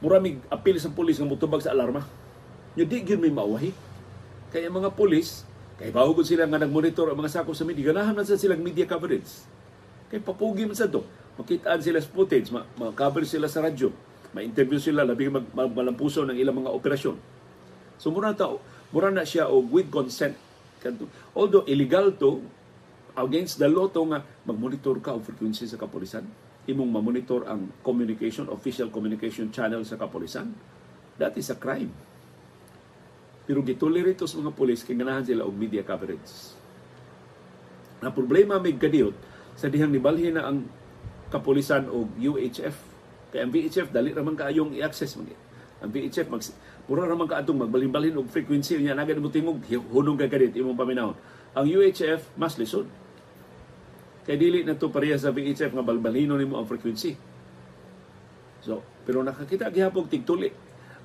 muramig 0.00 0.40
apil 0.48 0.80
sa 0.80 0.88
pulis 0.88 1.20
nga 1.20 1.28
mutubag 1.28 1.60
sa 1.60 1.76
alarma 1.76 2.08
nya 2.72 2.88
di 2.88 3.04
gyud 3.04 3.20
may 3.20 3.32
mauwahi 3.32 3.91
kaya 4.52 4.68
mga 4.68 4.92
pulis, 4.92 5.48
kay 5.80 5.88
bahugod 5.88 6.28
sila 6.28 6.44
nga 6.44 6.60
nag-monitor 6.60 7.08
ang 7.08 7.16
mga 7.16 7.40
sako 7.40 7.56
sa 7.56 7.64
media, 7.64 7.88
ganahan 7.88 8.12
man 8.12 8.28
sa 8.28 8.36
silang 8.36 8.60
media 8.60 8.84
coverage. 8.84 9.48
Kay 10.12 10.20
papugi 10.20 10.68
man 10.68 10.76
sa 10.76 10.86
to. 10.86 11.00
Makitaan 11.40 11.80
sila 11.80 11.96
sa 11.96 12.12
footage, 12.12 12.52
ma-cover 12.52 13.24
sila 13.24 13.48
sa 13.48 13.64
radyo, 13.64 13.88
ma-interview 14.36 14.76
sila, 14.76 15.08
labing 15.08 15.32
mag 15.32 15.72
malampuso 15.72 16.28
ng 16.28 16.36
ilang 16.36 16.60
mga 16.60 16.70
operasyon. 16.76 17.16
So 17.96 18.12
mura 18.12 18.36
ta, 18.36 18.52
mura 18.92 19.08
na 19.08 19.24
siya 19.24 19.48
o 19.48 19.64
with 19.64 19.88
consent. 19.88 20.36
Although 21.32 21.64
illegal 21.64 22.12
to, 22.20 22.44
against 23.16 23.56
the 23.56 23.68
law 23.68 23.88
to 23.88 24.04
nga 24.12 24.20
mag-monitor 24.44 25.00
ka 25.00 25.16
og 25.16 25.24
frequency 25.24 25.64
sa 25.64 25.80
kapulisan 25.80 26.24
imong 26.62 26.94
ma-monitor 26.94 27.42
ang 27.50 27.74
communication 27.82 28.46
official 28.48 28.86
communication 28.88 29.50
channel 29.50 29.82
sa 29.82 29.98
kapulisan 29.98 30.54
that 31.18 31.34
is 31.34 31.50
a 31.50 31.58
crime 31.58 31.90
pero 33.42 33.60
gitolerate 33.66 34.22
sa 34.22 34.38
mga 34.38 34.54
pulis 34.54 34.86
kay 34.86 34.94
ganahan 34.94 35.26
sila 35.26 35.42
og 35.42 35.54
media 35.54 35.82
coverage. 35.82 36.54
Na 37.98 38.14
problema 38.14 38.62
may 38.62 38.74
kadiyot 38.74 39.14
sa 39.58 39.66
dihang 39.66 39.90
nibalhin 39.90 40.38
na 40.38 40.46
ang 40.46 40.66
kapulisan 41.30 41.90
o 41.90 42.06
UHF 42.18 42.76
kay 43.34 43.40
ang 43.42 43.50
VHF 43.50 43.88
dali 43.90 44.12
ra 44.12 44.22
man 44.22 44.38
kaayong 44.38 44.76
i-access 44.78 45.18
man. 45.18 45.32
Ang 45.82 45.90
VHF 45.90 46.28
mag 46.30 46.42
mura 46.86 47.08
ra 47.08 47.16
man 47.18 47.26
kaadtong 47.26 47.66
magbalhin-balhin 47.66 48.14
og 48.20 48.30
frequency 48.30 48.78
niya 48.78 48.94
nagad 48.94 49.18
mo 49.18 49.32
tingog 49.32 49.58
hunong 49.66 50.18
ka 50.18 50.30
kadit 50.30 50.54
imong 50.54 50.78
paminahon 50.78 51.16
ang 51.52 51.66
UHF 51.66 52.36
mas 52.38 52.56
lisod. 52.56 52.86
Kay 54.22 54.38
dili 54.38 54.62
na 54.62 54.78
to 54.78 54.86
pareha 54.86 55.18
sa 55.18 55.34
VHF 55.34 55.74
nga 55.74 55.82
balbalhino 55.82 56.38
nimo 56.38 56.54
ang 56.54 56.68
frequency. 56.68 57.18
So, 58.62 58.86
pero 59.02 59.18
nakakita 59.26 59.66
gihapon 59.74 60.06
tigtuli 60.06 60.54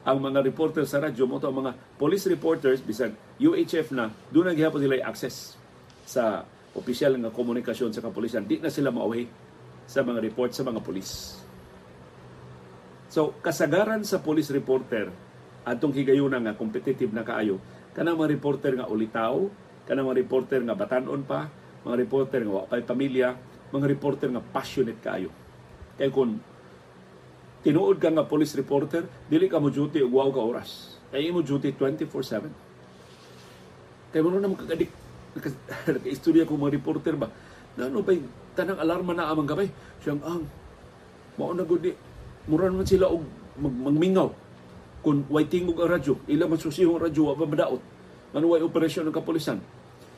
ang 0.07 0.23
mga 0.23 0.39
reporter 0.39 0.87
sa 0.87 1.03
radyo 1.03 1.27
mo 1.27 1.35
ang 1.35 1.67
mga 1.67 1.99
police 1.99 2.31
reporters 2.31 2.79
bisag 2.79 3.11
UHF 3.43 3.91
na 3.91 4.07
doon 4.31 4.55
gihapon 4.55 4.79
sila 4.79 5.03
access 5.03 5.59
sa 6.07 6.47
opisyal 6.71 7.19
nga 7.19 7.27
komunikasyon 7.27 7.91
sa 7.91 7.99
kapulisan. 7.99 8.47
Di 8.47 8.63
na 8.63 8.71
sila 8.71 8.87
maaway 8.87 9.27
sa 9.83 10.07
mga 10.07 10.23
report 10.23 10.55
sa 10.55 10.63
mga 10.63 10.79
pulis. 10.79 11.43
So, 13.11 13.35
kasagaran 13.43 14.07
sa 14.07 14.23
police 14.23 14.47
reporter 14.55 15.11
atong 15.67 15.91
higayuna 15.91 16.39
nga 16.39 16.55
competitive 16.55 17.11
na 17.11 17.27
kaayo 17.27 17.59
kanang 17.91 18.13
mga 18.13 18.31
reporter 18.37 18.77
nga 18.77 18.85
ulitaw, 18.85 19.49
kanang 19.89 20.07
mga 20.07 20.21
reporter 20.21 20.61
nga 20.61 20.77
batanon 20.77 21.25
pa, 21.25 21.49
mga 21.81 21.97
reporter 21.97 22.45
nga 22.45 22.53
wapay 22.63 22.85
pamilya, 22.85 23.33
mga 23.73 23.89
reporter 23.89 24.29
nga 24.29 24.43
passionate 24.53 25.01
kaayo. 25.01 25.33
Kay 25.97 26.13
kung 26.13 26.37
tinuod 27.67 27.99
ka 27.99 28.07
nga 28.07 28.23
police 28.23 28.55
reporter, 28.55 29.03
dili 29.27 29.51
ka 29.51 29.59
mo 29.59 29.67
duty 29.67 29.99
og 30.07 30.11
wow 30.15 30.31
ka 30.31 30.39
oras. 30.39 30.95
Kay 31.11 31.27
imo 31.27 31.43
duty 31.43 31.75
24/7. 31.75 32.47
Kay 34.15 34.23
mo 34.23 34.31
na 34.31 34.47
magkakadik 34.47 34.91
naka-istorya 35.91 36.47
ko 36.47 36.55
mga 36.55 36.79
reporter 36.79 37.13
ba 37.19 37.27
na 37.77 37.91
ano 37.91 38.01
ba 38.01 38.15
tanang 38.57 38.79
alarma 38.81 39.13
na 39.13 39.29
amang 39.29 39.45
gabay 39.45 39.69
siyang 40.01 40.17
ang 40.25 40.49
mao 41.37 41.53
na 41.53 41.61
gud 41.61 41.85
mura 42.49 42.73
man 42.73 42.89
sila 42.89 43.05
og 43.05 43.21
mag, 43.61 43.69
magmingaw 43.69 44.33
kung 45.05 45.29
way 45.29 45.45
tingog 45.45 45.77
radyo 45.77 46.17
ila 46.25 46.49
man 46.49 46.57
susihong 46.57 46.97
radyo 46.97 47.29
wa 47.29 47.45
madaot 47.45 47.77
ano 48.33 48.45
way 48.49 48.65
operasyon 48.65 49.05
ng 49.05 49.13
kapulisan 49.13 49.61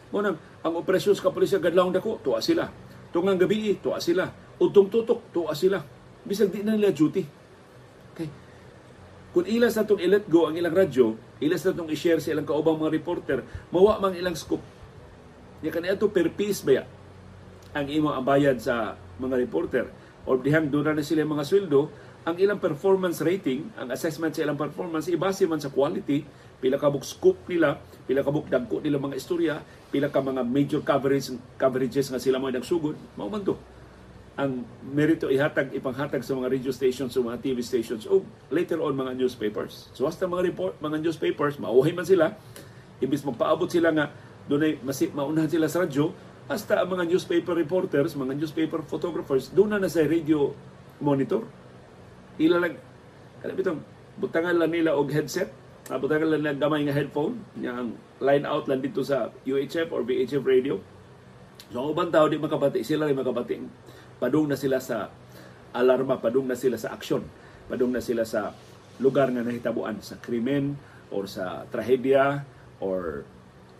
mo 0.09 0.25
nang 0.25 0.37
ang 0.65 0.73
operasyon 0.73 1.13
sa 1.13 1.29
kapulisan 1.29 1.61
gadlawng 1.61 1.93
dako 1.93 2.17
tuwa 2.21 2.41
sila. 2.41 2.65
Tungang 3.13 3.37
gabi 3.37 3.77
tuwa 3.77 4.01
sila. 4.01 4.25
Utong 4.57 4.89
tutok 4.89 5.29
tuwa 5.29 5.53
sila. 5.53 5.81
Bisag 6.25 6.49
di 6.49 6.65
na 6.65 6.73
nila 6.73 6.89
duty. 6.89 7.38
Kung 9.29 9.45
ilas 9.45 9.77
na 9.77 9.85
itong 9.85 10.01
i-let 10.01 10.25
go 10.25 10.49
ang 10.49 10.57
ilang 10.57 10.73
radyo, 10.73 11.13
ilas 11.37 11.61
na 11.61 11.71
itong 11.73 11.89
i-share 11.93 12.17
sa 12.17 12.33
ilang 12.33 12.47
kaubang 12.47 12.81
mga 12.81 12.93
reporter, 12.93 13.39
mawa 13.69 14.01
mang 14.01 14.17
ilang 14.17 14.33
scoop. 14.33 14.61
Ya 15.61 15.69
kanina 15.69 15.93
ito 15.93 16.09
per 16.09 16.33
piece 16.33 16.65
ba 16.65 16.87
ang 17.75 17.85
imong 17.85 18.15
abayad 18.17 18.57
sa 18.57 18.97
mga 19.21 19.35
reporter. 19.37 19.85
Or 20.25 20.41
dihang 20.41 20.73
doon 20.73 20.97
na 20.97 21.05
sila 21.05 21.25
mga 21.25 21.45
sweldo, 21.45 21.93
ang 22.25 22.35
ilang 22.41 22.57
performance 22.57 23.21
rating, 23.21 23.69
ang 23.77 23.93
assessment 23.93 24.33
sa 24.33 24.43
ilang 24.43 24.57
performance, 24.57 25.07
ibase 25.07 25.45
man 25.45 25.61
sa 25.61 25.69
quality, 25.69 26.25
pila 26.59 26.75
ka 26.75 26.91
scoop 27.05 27.37
nila, 27.47 27.79
pila 28.09 28.25
ka 28.25 28.33
dagko 28.33 28.81
nila 28.83 28.99
mga 28.99 29.15
istorya, 29.15 29.55
pila 29.89 30.09
ka 30.13 30.21
mga 30.21 30.45
major 30.45 30.81
coverage 30.85 31.33
coverages 31.57 32.13
nga 32.13 32.21
sila 32.21 32.37
mo 32.37 32.49
nagsugod 32.53 32.93
mao 33.17 33.27
man 33.27 33.41
to 33.41 33.57
ang 34.39 34.63
merito 34.87 35.27
ihatag 35.27 35.75
ipanghatag 35.75 36.23
sa 36.23 36.31
mga 36.31 36.47
radio 36.47 36.71
stations 36.71 37.11
sa 37.11 37.19
mga 37.19 37.43
TV 37.43 37.59
stations 37.59 38.07
o 38.07 38.23
later 38.47 38.79
on 38.79 38.95
mga 38.95 39.19
newspapers 39.19 39.91
so 39.91 40.07
basta 40.07 40.23
mga 40.23 40.47
report 40.47 40.73
mga 40.79 40.97
newspapers 41.03 41.59
mauhay 41.59 41.91
man 41.91 42.07
sila 42.07 42.31
ibis 43.03 43.27
magpaabot 43.27 43.67
sila 43.67 43.91
nga 43.91 44.07
dunay 44.47 44.79
masip 44.79 45.11
maunahan 45.11 45.51
sila 45.51 45.67
sa 45.67 45.83
radyo 45.83 46.15
hasta 46.47 46.79
ang 46.79 46.89
mga 46.95 47.11
newspaper 47.11 47.51
reporters 47.51 48.15
mga 48.15 48.39
newspaper 48.39 48.79
photographers 48.87 49.51
doon 49.51 49.75
na, 49.75 49.91
sa 49.91 50.07
radio 50.07 50.55
monitor 51.03 51.43
ila 52.39 52.63
lang 52.63 52.79
kada 53.43 53.51
bitong 53.51 53.83
butangan 54.15 54.55
lang 54.55 54.71
nila 54.71 54.95
og 54.95 55.11
headset 55.11 55.51
Nabutangan 55.89 56.29
lang 56.37 56.45
lang 56.45 56.61
gamay 56.61 56.85
nga 56.85 56.93
headphone, 56.93 57.41
yang 57.57 57.97
line 58.21 58.45
out 58.45 58.69
lang 58.69 58.77
dito 58.77 59.01
sa 59.01 59.33
UHF 59.41 59.89
or 59.89 60.05
VHF 60.05 60.45
radio. 60.45 60.77
So, 61.73 61.81
ang 61.81 61.97
ubang 61.97 62.13
tao 62.13 62.29
di 62.29 62.37
makabati, 62.37 62.85
sila 62.85 63.09
rin 63.09 63.17
makabati. 63.17 63.57
Padung 64.19 64.45
na 64.45 64.59
sila 64.59 64.83
sa 64.83 65.09
alarma, 65.71 66.19
padung 66.19 66.45
na 66.45 66.59
sila 66.59 66.75
sa 66.75 66.91
aksyon, 66.93 67.23
padung 67.71 67.89
na 67.89 68.03
sila 68.03 68.27
sa 68.27 68.51
lugar 68.99 69.31
nga 69.31 69.41
nahitabuan 69.41 70.03
sa 70.03 70.19
krimen 70.19 70.75
or 71.09 71.25
sa 71.25 71.63
trahedya 71.71 72.43
or 72.83 73.23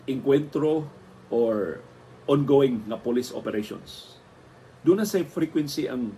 inkwentro 0.08 0.88
or 1.28 1.84
ongoing 2.24 2.80
nga 2.88 2.96
police 2.96 3.30
operations. 3.30 4.16
Doon 4.80 5.04
na 5.04 5.06
sa 5.06 5.20
frequency 5.20 5.86
ang 5.86 6.10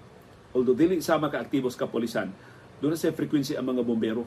although 0.54 0.76
dili 0.76 1.02
sama 1.02 1.32
ka 1.32 1.42
aktibo 1.42 1.66
sa 1.66 1.88
kapolisan, 1.88 2.30
doon 2.78 2.94
na 2.94 3.00
sa 3.00 3.10
frequency 3.10 3.58
ang 3.58 3.66
mga 3.66 3.82
bombero 3.82 4.22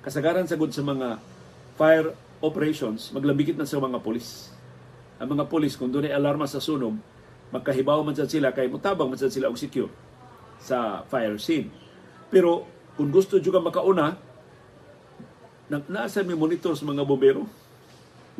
kasagaran 0.00 0.48
sagod 0.48 0.72
sa 0.72 0.80
mga 0.80 1.20
fire 1.76 2.16
operations, 2.40 3.12
maglambikit 3.12 3.56
na 3.56 3.68
sa 3.68 3.76
mga 3.76 4.00
polis. 4.00 4.48
Ang 5.20 5.36
mga 5.36 5.44
polis, 5.52 5.76
kung 5.76 5.92
doon 5.92 6.08
ay 6.08 6.16
alarma 6.16 6.48
sa 6.48 6.60
sunog, 6.60 6.96
magkahibaw 7.50 8.02
man 8.02 8.14
sila, 8.14 8.54
kay 8.54 8.70
mutabang 8.70 9.10
man 9.10 9.18
sila 9.18 9.50
og 9.50 9.58
secure 9.58 9.90
sa 10.60 11.02
fire 11.08 11.36
scene. 11.40 11.70
Pero 12.30 12.68
kung 12.94 13.10
gusto 13.10 13.40
juga 13.42 13.58
makauna, 13.58 14.14
na, 15.70 15.78
nasa 15.86 16.26
may 16.26 16.34
monitor 16.34 16.74
sa 16.74 16.82
mga 16.86 17.06
bombero. 17.06 17.46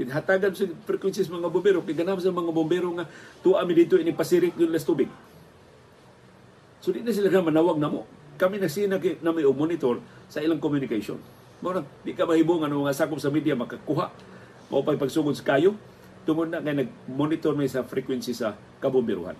Hatagan 0.00 0.54
sa 0.56 0.66
frequencies 0.88 1.30
mga 1.30 1.46
bombero. 1.46 1.78
Kaya 1.84 2.02
ganap 2.02 2.18
sa 2.18 2.34
mga 2.34 2.50
bombero 2.50 2.90
nga 2.98 3.06
tuwa 3.44 3.62
mi 3.62 3.76
dito 3.76 3.94
ini 3.94 4.10
pasirik 4.10 4.56
yung 4.58 4.74
las 4.74 4.82
tubig. 4.82 5.10
So 6.80 6.90
di 6.90 7.04
na 7.04 7.12
sila 7.14 7.28
manawag 7.44 7.76
na 7.78 7.92
mo. 7.92 8.08
Kami 8.40 8.56
na 8.56 8.72
sina 8.72 8.96
na 8.96 9.30
may 9.30 9.44
monitor 9.44 10.00
sa 10.26 10.40
ilang 10.40 10.58
communication. 10.58 11.20
Murag, 11.60 11.84
di 12.00 12.16
ka 12.16 12.24
mahibong 12.24 12.64
ano 12.64 12.88
mga 12.88 12.96
sakop 12.96 13.20
sa 13.20 13.28
media 13.28 13.52
makakuha. 13.52 14.08
Mao 14.72 14.80
pag 14.80 14.96
pagsugod 14.96 15.36
sa 15.36 15.44
kayo, 15.44 15.76
tungod 16.24 16.52
na 16.52 16.60
kay 16.60 16.76
nag-monitor 16.76 17.56
may 17.56 17.68
sa 17.68 17.84
frequency 17.84 18.36
sa 18.36 18.56
kabombiruhan. 18.80 19.36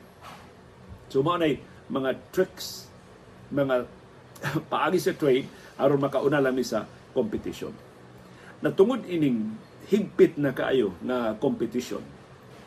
So 1.11 1.21
mao 1.21 1.37
nay 1.37 1.61
mga 1.91 2.31
tricks, 2.31 2.87
mga 3.51 3.85
paagi 4.73 4.99
sa 5.03 5.13
trade 5.13 5.47
aron 5.77 6.01
makauna 6.01 6.41
lami 6.41 6.65
sa 6.65 6.87
competition. 7.13 7.75
Natungod 8.61 9.09
ining 9.09 9.57
higpit 9.89 10.37
na 10.37 10.53
kaayo 10.53 10.95
na 11.03 11.35
competition 11.41 12.05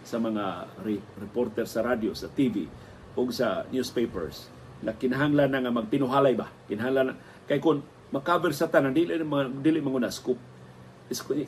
sa 0.03 0.19
mga 0.19 0.67
re- 0.83 1.05
reporter 1.21 1.63
sa 1.63 1.85
radio, 1.85 2.11
sa 2.11 2.27
TV 2.27 2.67
o 3.15 3.29
sa 3.31 3.63
newspapers 3.71 4.49
na 4.83 4.91
kinahanglan 4.91 5.47
na 5.47 5.63
nga 5.63 5.71
magpinuhalay 5.71 6.35
ba? 6.35 6.51
Kinahanglan 6.67 7.13
na, 7.13 7.15
kay 7.47 7.63
kun 7.63 7.79
makover 8.13 8.51
sa 8.51 8.69
tanan 8.69 8.93
dili 8.93 9.17
mga 9.17 9.63
dili 9.63 9.81
mga 9.81 10.11
scoop 10.13 10.37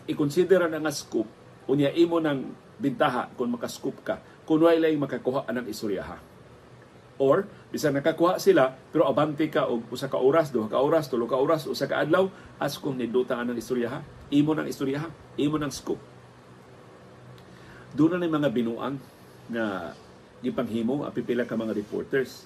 i-consider 0.10 0.66
na 0.68 0.82
nga 0.82 0.94
scoop 0.94 1.30
unya 1.72 1.90
imo 1.94 2.22
nang 2.22 2.54
bintaha 2.78 3.32
kung 3.34 3.54
maka-scoop 3.56 4.04
ka. 4.04 4.22
Kung 4.46 4.62
wala 4.62 4.78
lang 4.78 5.02
makakuha 5.02 5.50
anang 5.50 5.66
istoryaha 5.66 6.36
or 7.16 7.48
bisan 7.72 7.96
nakakuha 7.96 8.40
sila 8.44 8.76
pero 8.92 9.08
abante 9.08 9.48
ka 9.48 9.68
og 9.72 9.88
usa 9.92 10.12
ka 10.12 10.20
oras 10.20 10.52
duha 10.52 10.68
ka 10.68 10.80
oras 10.80 11.08
tulo 11.08 11.28
ka 11.28 11.40
oras 11.40 11.64
usa 11.64 11.88
ka 11.88 12.04
adlaw 12.04 12.28
as 12.60 12.76
kung 12.76 13.00
niduta 13.00 13.40
anang 13.40 13.56
istoryaha 13.56 14.04
imo 14.32 14.52
nang 14.52 14.68
istoryaha 14.68 15.08
imo 15.40 15.56
nang 15.56 15.72
scoop. 15.72 16.00
Doon 17.96 18.20
na 18.20 18.28
mga 18.28 18.52
binuang 18.52 19.00
na 19.48 19.96
gipanghimo 20.44 21.08
apipila 21.08 21.48
ka 21.48 21.56
mga 21.56 21.72
reporters. 21.72 22.44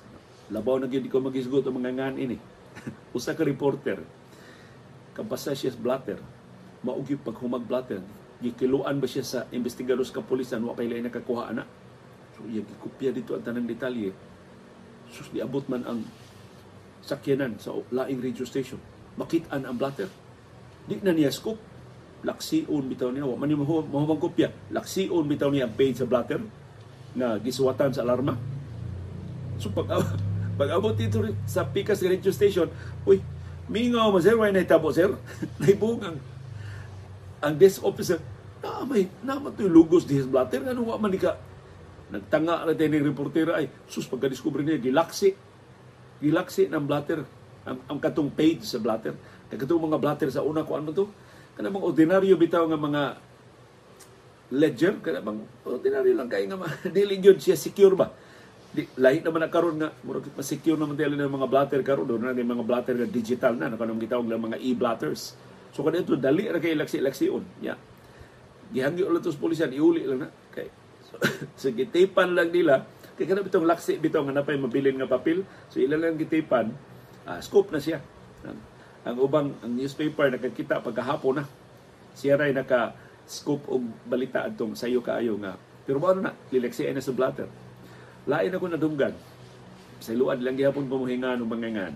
Labaw 0.54 0.78
na 0.78 0.86
gyud 0.86 1.10
ko 1.10 1.18
magisgot 1.22 1.66
ang 1.66 1.78
mga 1.82 1.92
ngan 1.98 2.16
ini. 2.22 2.38
Usa 3.18 3.34
ka 3.34 3.42
reporter. 3.42 3.98
Kampasa 5.18 5.58
siya 5.58 5.74
blatter. 5.74 6.22
Maugi 6.86 7.18
pag 7.18 7.38
humag 7.42 7.66
blatter 7.66 8.06
gikiluan 8.40 8.98
ba 9.00 9.08
siya 9.08 9.24
sa 9.24 9.40
investigador 9.52 10.04
sa 10.08 10.24
kapulisan 10.24 10.64
wa 10.64 10.76
pa 10.76 10.84
ilay 10.84 11.04
nakakuha 11.04 11.52
ana? 11.52 11.64
So 12.36 12.48
iya 12.48 12.64
gikopya 12.64 13.12
dito 13.12 13.36
ang 13.36 13.44
tanang 13.44 13.68
detalye. 13.68 14.16
Sus 15.12 15.28
diabot 15.34 15.66
man 15.68 15.84
ang 15.84 16.00
sakyanan 17.04 17.60
sa 17.60 17.76
laing 17.92 18.24
radio 18.24 18.48
station. 18.48 18.80
Makitaan 19.20 19.68
ang 19.68 19.76
blatter. 19.76 20.08
Di 20.88 21.02
na 21.04 21.12
niya 21.12 21.34
scoop. 21.34 21.60
Laksiun 22.24 22.84
bitaw 22.92 23.12
niya. 23.12 23.28
Wa 23.28 23.36
man 23.36 23.52
mo 23.56 23.66
mahumang 23.66 24.20
kopya. 24.20 24.52
Laksiun 24.72 25.28
bitaw 25.28 25.52
niya 25.52 25.68
page 25.68 26.00
sa 26.00 26.08
blatter 26.08 26.40
na 27.18 27.42
gisuwatan 27.42 27.92
sa 27.92 28.06
alarma. 28.06 28.38
So 29.60 29.74
pag 29.74 29.92
pag 30.60 30.70
abot 30.76 30.92
dito 30.92 31.24
sa 31.48 31.64
Picas 31.64 32.04
Radio 32.04 32.32
Station, 32.36 32.68
uy, 33.08 33.24
mingaw 33.72 34.12
mo 34.12 34.20
sir, 34.20 34.36
why 34.36 34.52
naitabo 34.52 34.92
sir? 34.92 35.16
Naibong 35.64 36.04
ang, 36.04 36.18
ang 37.40 37.54
desk 37.56 37.80
officer, 37.80 38.20
na 38.60 38.84
may 38.84 39.08
naman 39.24 39.56
to 39.56 39.68
lugos 39.68 40.04
di 40.04 40.20
blatter, 40.24 40.68
ano 40.68 40.84
wa 40.84 41.00
man 41.00 41.16
ka 41.16 41.50
Nagtanga 42.10 42.66
na 42.66 42.74
tayo 42.74 42.90
ng 42.90 43.06
reportera 43.14 43.62
ay, 43.62 43.70
sus, 43.86 44.10
pagka-discover 44.10 44.66
niya, 44.66 44.82
gilaksi. 44.82 45.38
Gilaksi 46.18 46.66
ng 46.66 46.82
blatter. 46.90 47.22
Ang, 47.70 47.78
ang 47.86 48.00
katong 48.02 48.34
page 48.34 48.66
sa 48.66 48.82
blatter. 48.82 49.14
Katong 49.54 49.78
mga 49.78 50.02
blatter 50.02 50.30
sa 50.34 50.42
una 50.42 50.66
ko, 50.66 50.74
ano 50.74 50.90
to? 50.90 51.06
Kana 51.54 51.70
mga 51.70 51.86
ordinaryo 51.86 52.34
bitaw 52.34 52.66
nga 52.66 52.80
mga 52.82 53.02
ledger, 54.50 54.98
kana 55.06 55.22
bang 55.22 55.40
ordinaryo 55.62 56.14
lang 56.18 56.26
kay 56.26 56.50
nga 56.50 56.58
dili 56.98 57.22
gyud 57.22 57.38
siya 57.38 57.54
secure 57.54 57.94
ba? 57.94 58.10
Di, 58.70 58.90
lahi 58.98 59.22
naman 59.22 59.46
na 59.46 59.50
karon 59.50 59.82
nga 59.82 59.90
murag 60.06 60.30
mas 60.38 60.46
secure 60.46 60.78
naman 60.78 60.94
tayo 60.94 61.14
ng 61.14 61.26
mga 61.26 61.50
blatter 61.50 61.82
karon 61.82 62.06
do 62.06 62.22
na 62.22 62.34
mga 62.34 62.66
blatter 62.66 62.96
nga 62.98 63.10
digital 63.10 63.54
na 63.58 63.74
kanang 63.74 64.02
gitawag 64.02 64.26
lang 64.26 64.42
mga 64.42 64.58
e-blatters. 64.62 65.38
So 65.74 65.86
kanito 65.86 66.18
dali 66.18 66.50
ra 66.50 66.58
kay 66.58 66.74
laksi-laksiun. 66.74 67.62
Yeah. 67.62 67.78
Gihangyo 68.70 69.10
ulit 69.10 69.26
sa 69.26 69.40
pulisyan 69.40 69.74
iuli 69.74 70.06
lang 70.06 70.26
na 70.26 70.30
kay 70.54 70.70
so, 71.06 71.18
so 71.60 71.66
gitipan 71.74 72.38
lang 72.38 72.54
nila 72.54 72.86
kay 73.18 73.26
kana 73.26 73.44
bitong 73.44 73.66
laksi 73.66 73.98
bitaw 73.98 74.24
nga 74.30 74.40
napay 74.40 74.56
mabilin 74.56 74.96
nga 74.98 75.10
papel. 75.10 75.44
So 75.74 75.82
ila 75.82 75.98
lang 75.98 76.18
gitipan 76.22 76.72
uh, 77.26 77.40
scope 77.42 77.74
na 77.74 77.82
siya. 77.82 78.00
Ang, 78.46 78.60
ang 79.04 79.18
ubang 79.18 79.48
ang 79.66 79.74
newspaper 79.74 80.30
nakakita 80.30 80.86
pagkahapon 80.86 81.42
na. 81.42 81.46
Siya 82.14 82.38
ray 82.38 82.54
naka 82.54 82.94
scoop 83.30 83.70
og 83.70 83.86
balita 84.10 84.46
adtong 84.46 84.74
sayo 84.74 85.06
kaayo 85.06 85.38
nga 85.38 85.54
pero 85.86 85.98
ano 86.06 86.30
na 86.30 86.34
lileksi 86.54 86.86
ay 86.86 86.94
na 86.94 87.02
sa 87.02 87.14
blatter. 87.14 87.50
Lain 88.30 88.54
ako 88.54 88.66
nadunggan 88.70 89.14
sa 90.00 90.16
luad 90.16 90.40
lang 90.40 90.56
gihapon 90.56 90.88
pamuhinga 90.88 91.36
ng 91.36 91.50
mga 91.50 91.70
ngan 91.76 91.96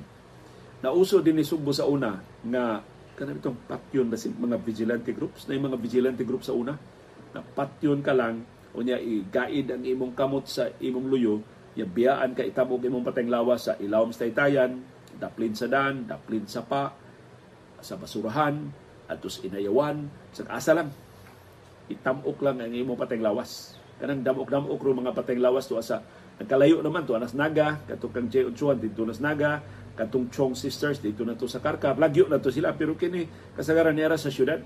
nauso 0.83 1.23
din 1.23 1.39
ni 1.39 1.47
Sugbo 1.47 1.71
sa 1.71 1.87
una 1.87 2.19
nga 2.43 2.83
kanang 3.13 3.37
itong 3.37 3.59
patyon 3.69 4.09
ba 4.09 4.17
mga 4.17 4.57
vigilante 4.61 5.11
groups. 5.13 5.45
Na 5.45 5.55
yung 5.57 5.69
mga 5.69 5.79
vigilante 5.79 6.23
groups 6.25 6.49
sa 6.49 6.57
una 6.57 6.73
na 7.33 7.41
patyon 7.41 8.01
ka 8.01 8.13
lang 8.13 8.45
o 8.73 8.81
niya 8.81 8.97
i-guide 9.01 9.73
ang 9.73 9.83
imong 9.85 10.13
kamot 10.13 10.45
sa 10.45 10.69
imong 10.81 11.07
luyo 11.09 11.41
ya 11.73 11.85
biyaan 11.85 12.37
ka 12.37 12.45
itabog 12.45 12.85
imong 12.85 13.05
pateng 13.05 13.29
lawas 13.29 13.65
sa 13.65 13.73
ilawom 13.81 14.13
sa 14.13 14.25
taytayan 14.25 14.81
daplin 15.17 15.57
sa 15.57 15.65
dan 15.65 16.05
daplin 16.05 16.45
sa 16.45 16.61
pa 16.61 16.93
sa 17.81 17.97
basurahan 17.97 18.53
atos 19.09 19.41
inayawan 19.41 20.05
sa 20.29 20.45
asa 20.53 20.77
lang 20.77 20.89
itamok 21.89 22.37
lang 22.45 22.61
ang 22.61 22.73
imong 22.73 22.97
pateng 22.97 23.21
lawas. 23.21 23.77
Kanang 23.97 24.25
damok-damok 24.25 24.81
ro 24.81 24.93
mga 24.93 25.13
pateng 25.13 25.41
lawas 25.41 25.69
to 25.69 25.77
asa 25.77 26.01
Nagkalayo 26.41 26.81
naman 26.81 27.05
to 27.05 27.13
anas 27.13 27.37
naga, 27.37 27.77
katong 27.85 28.13
kang 28.13 28.27
Jay 28.33 28.41
Unchuan 28.41 28.81
dito 28.81 29.05
nas 29.05 29.21
naga, 29.21 29.61
katong 29.93 30.29
Chong 30.33 30.53
Sisters 30.57 30.97
dito 30.97 31.21
na 31.21 31.37
to 31.37 31.45
sa 31.45 31.61
Karkar. 31.61 31.97
Lagyo 32.01 32.25
na 32.25 32.41
to 32.41 32.49
sila 32.49 32.73
pero 32.73 32.97
kini 32.97 33.29
kasagaran 33.53 33.93
niya 33.93 34.13
sa 34.17 34.33
syudad. 34.33 34.61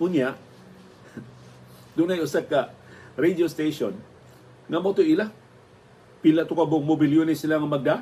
Unya, 0.00 0.34
doon 1.96 2.16
ay 2.16 2.20
usa 2.24 2.42
ka 2.42 2.72
radio 3.14 3.44
station 3.46 3.92
nga 4.66 4.78
mo 4.80 4.96
to 4.96 5.04
ila. 5.04 5.28
Pila 6.22 6.46
to 6.48 6.54
ka 6.54 6.64
bong 6.64 6.86
mobilyon 6.86 7.28
sila 7.34 7.58
nga 7.58 7.68
magda, 7.68 7.96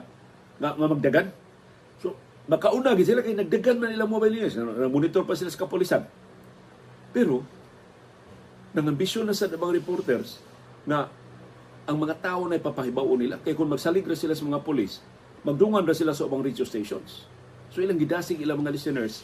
nga, 0.61 0.77
nga 0.77 0.89
magdagan. 0.89 1.27
So, 1.99 2.15
makauna 2.47 2.95
sila 3.01 3.25
kay 3.25 3.33
nagdagan 3.35 3.81
man 3.81 3.91
nila 3.97 4.05
mobile 4.05 4.45
units. 4.45 4.61
Monitor 4.93 5.25
pa 5.25 5.35
sila 5.35 5.49
sa 5.49 5.65
kapulisan. 5.65 6.05
Pero, 7.11 7.43
nangambisyon 8.77 9.27
na 9.27 9.35
sa 9.35 9.51
mga 9.51 9.73
reporters 9.75 10.39
na 10.87 11.11
ang 11.89 11.97
mga 11.99 12.23
tao 12.23 12.47
na 12.47 12.55
ipapahibaw 12.55 13.09
nila. 13.19 13.43
Kaya 13.43 13.59
kung 13.59 13.67
magsalig 13.67 14.07
sila 14.15 14.37
sa 14.37 14.47
mga 14.47 14.63
polis, 14.63 15.03
magdungan 15.45 15.85
na 15.85 15.97
sila 15.97 16.13
sa 16.13 16.29
ubang 16.29 16.45
radio 16.45 16.65
stations. 16.67 17.25
So 17.71 17.81
ilang 17.81 18.01
gidasig 18.01 18.43
ilang 18.43 18.61
mga 18.61 18.75
listeners, 18.75 19.23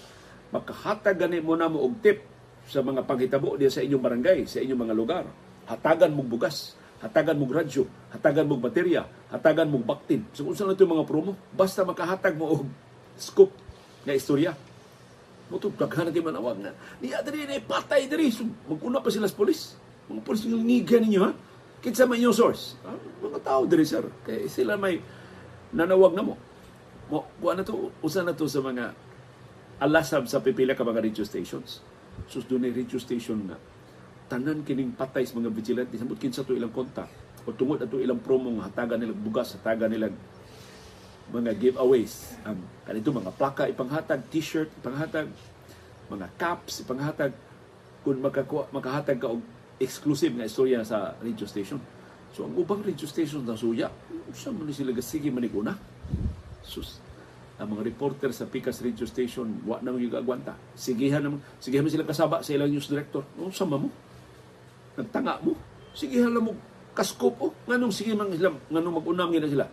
makahatag 0.55 1.19
gani 1.19 1.43
mo 1.43 1.59
na 1.59 1.67
mo 1.67 1.83
og 1.83 1.99
tip 2.01 2.23
sa 2.67 2.83
mga 2.83 3.07
panghitabo 3.07 3.55
diya 3.55 3.71
sa 3.71 3.83
inyong 3.83 4.03
barangay, 4.03 4.39
sa 4.47 4.63
inyong 4.63 4.81
mga 4.87 4.95
lugar. 4.95 5.25
Hatagan 5.67 6.15
mong 6.15 6.31
bugas, 6.31 6.79
hatagan 7.03 7.39
mong 7.39 7.53
radyo, 7.53 7.85
hatagan 8.15 8.47
mong 8.47 8.63
baterya, 8.63 9.03
hatagan 9.31 9.67
mong 9.71 9.85
baktin. 9.87 10.23
So 10.31 10.47
unsa 10.47 10.63
na 10.63 10.79
ito 10.79 10.87
mga 10.87 11.07
promo? 11.07 11.35
Basta 11.55 11.83
makahatag 11.83 12.39
mo 12.39 12.55
og 12.55 12.63
scoop 13.19 13.51
na 14.07 14.15
istorya. 14.15 14.55
Mo 15.47 15.59
to 15.63 15.71
daghan 15.75 16.11
kay 16.11 16.23
manawag 16.23 16.59
na. 16.59 16.75
Ni 16.99 17.15
adri 17.15 17.47
na 17.47 17.59
patay 17.63 18.11
diri. 18.11 18.35
So, 18.35 18.43
maguna 18.67 18.99
pa 18.99 19.15
sila 19.15 19.31
sa 19.31 19.39
polis. 19.39 19.79
Mga 20.11 20.23
polis 20.27 20.43
ngigan 20.43 21.03
ninyo 21.07 21.21
ha. 21.23 21.31
Kinsa 21.79 22.03
man 22.03 22.19
yung 22.19 22.35
source? 22.35 22.75
Ah, 22.83 22.99
mga 22.99 23.39
tao 23.47 23.63
diri 23.63 23.87
sir. 23.87 24.03
Kaya 24.27 24.51
sila 24.51 24.75
may 24.75 24.99
nanawag 25.77 26.17
na 26.17 26.25
mo. 26.25 26.35
Mo 27.13 27.29
kuha 27.39 27.55
na 27.55 27.63
to, 27.63 27.93
usa 28.01 28.25
na 28.25 28.33
to 28.33 28.49
sa 28.49 28.65
mga 28.65 28.97
alasab 29.79 30.25
sa 30.25 30.41
pipila 30.41 30.73
ka 30.73 30.83
mga 30.83 31.05
radio 31.05 31.23
stations. 31.23 31.85
Sus 32.27 32.49
doon 32.49 32.73
radio 32.73 32.97
station 32.97 33.45
na 33.45 33.61
tanan 34.27 34.65
kining 34.65 34.97
patay 34.97 35.23
sa 35.23 35.37
mga 35.39 35.53
vigilante 35.53 35.95
samot 35.95 36.19
kinsa 36.19 36.43
to 36.43 36.57
ilang 36.57 36.75
kontak 36.75 37.07
o 37.47 37.55
tungod 37.55 37.79
ato 37.79 38.03
ilang 38.03 38.19
promo 38.19 38.51
nga 38.59 38.67
hatagan 38.67 38.99
nilang 38.99 39.23
bugas 39.23 39.55
hatagan 39.55 39.87
nilang 39.87 40.15
mga 41.31 41.55
giveaways 41.55 42.35
ang 42.43 42.59
kanito 42.83 43.15
mga 43.15 43.31
plaka 43.39 43.71
ipanghatag 43.71 44.27
t-shirt 44.27 44.67
ipanghatag 44.83 45.31
mga 46.11 46.27
caps 46.35 46.83
ipanghatag 46.83 47.31
kung 48.03 48.19
makakuha 48.19 48.67
makahatag 48.75 49.23
ka 49.23 49.31
og 49.31 49.43
exclusive 49.77 50.33
nga 50.33 50.49
istorya 50.49 50.81
sa 50.83 51.15
radio 51.21 51.45
station. 51.45 51.81
So 52.37 52.45
ang 52.45 52.53
ubang 52.53 52.85
radio 52.85 53.09
station 53.09 53.49
na 53.49 53.57
suya, 53.57 53.89
sa 54.37 54.53
man 54.53 54.69
sila 54.69 54.93
gasigi 54.93 55.33
maniguna. 55.33 55.73
Sus, 56.61 57.01
ang 57.57 57.73
mga 57.73 57.89
reporter 57.89 58.29
sa 58.29 58.45
Picas 58.45 58.85
Radio 58.85 59.09
Station, 59.09 59.65
wa 59.65 59.81
na 59.81 59.97
yung 59.97 60.13
agwanta. 60.13 60.53
Sigihan 60.77 61.25
naman, 61.25 61.41
sigihan 61.57 61.81
mo 61.81 61.89
sila 61.89 62.05
kasaba 62.05 62.45
sa 62.45 62.53
ilang 62.53 62.69
news 62.69 62.93
director. 62.93 63.25
No, 63.41 63.49
sama 63.49 63.81
mo. 63.81 63.89
Nagtanga 65.01 65.41
mo. 65.41 65.57
Sigihan 65.97 66.29
lang 66.29 66.45
mo 66.45 66.53
kaskop 66.93 67.41
o. 67.41 67.57
Nganong 67.65 67.97
sige 67.97 68.13
man 68.13 68.29
sila, 68.29 68.53
nganong 68.69 69.01
mag-unam 69.01 69.33
na 69.33 69.49
sila. 69.49 69.65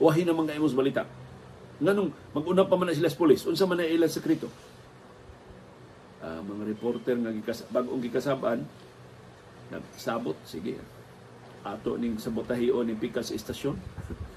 Wahi 0.00 0.24
na 0.24 0.32
mga 0.32 0.56
imos 0.56 0.72
balita. 0.72 1.04
Nganong 1.84 2.32
mag-unam 2.32 2.64
pa 2.64 2.80
man 2.80 2.88
na 2.88 2.96
sila 2.96 3.12
sa 3.12 3.20
polis. 3.20 3.44
Unsa 3.44 3.68
man 3.68 3.76
na 3.76 3.84
ilang 3.84 4.08
sekreto. 4.08 4.48
Uh, 6.24 6.40
mga 6.40 6.64
reporter 6.64 7.12
nga 7.20 7.28
gikas 7.28 7.60
bagong 7.68 8.00
gikasabaan 8.00 8.64
Nagsabot, 9.66 10.38
sige. 10.46 10.78
Ato 11.74 11.98
ning 11.98 12.20
sabotahion 12.20 12.86
ning 12.86 13.00
pika 13.00 13.24
sa 13.24 13.34
istasyon. 13.34 13.74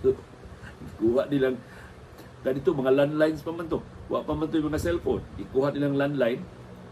Kuha 1.00 1.30
nilang 1.30 1.60
ganito 2.42 2.72
mga 2.74 2.96
landlines 2.96 3.46
pa 3.46 3.52
man 3.54 3.70
to. 3.70 3.84
Wa 4.10 4.26
pa 4.26 4.34
man 4.34 4.50
to 4.50 4.58
yung 4.58 4.74
mga 4.74 4.82
cellphone. 4.82 5.22
Ikuha 5.38 5.70
nilang 5.76 6.00
landline 6.00 6.42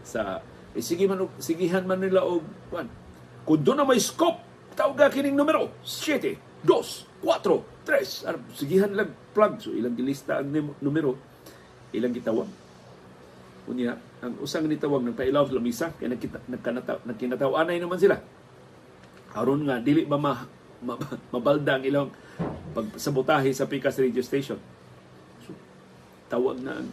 sa 0.06 0.38
eh, 0.76 0.84
sige 0.84 1.10
man 1.10 1.26
sigihan 1.42 1.82
man 1.82 1.98
nila 1.98 2.22
og 2.22 2.44
kwan. 2.70 2.86
Kung 3.42 3.64
doon 3.64 3.80
na 3.80 3.88
may 3.88 3.98
scope, 3.98 4.44
tawag 4.78 5.10
kining 5.10 5.34
numero 5.34 5.74
7 5.82 6.38
2 6.62 6.70
4 7.26 7.26
3 7.26 8.30
ano, 8.30 8.38
sigihan 8.54 8.94
lang 8.94 9.10
plug 9.34 9.58
so 9.58 9.74
ilang 9.74 9.98
gilista 9.98 10.38
ang 10.38 10.54
numero 10.78 11.18
ilang 11.90 12.14
gitawag 12.14 12.46
unya 13.66 13.98
ang 14.22 14.38
usang 14.38 14.70
nitawag 14.70 15.02
ng 15.02 15.18
pailaw 15.18 15.50
sa 15.50 15.54
lamisa 15.58 15.86
kay 15.98 16.06
nakita 16.06 16.38
nagkanataw 16.46 17.02
nagkinataw 17.10 17.58
anay 17.58 17.82
naman 17.82 17.98
sila 17.98 18.22
aron 19.36 19.64
nga 19.68 19.80
dili 19.82 20.08
ba 20.08 20.16
ma, 20.16 20.32
ma, 20.80 20.94
mabalda 21.34 21.76
ang 21.76 21.84
ilang 21.84 22.08
pagsabotahe 22.72 23.50
sa 23.52 23.66
Picas 23.68 23.98
radio 23.98 24.22
station. 24.22 24.60
So, 25.44 25.52
tawag 26.30 26.62
na 26.62 26.78
ang 26.78 26.88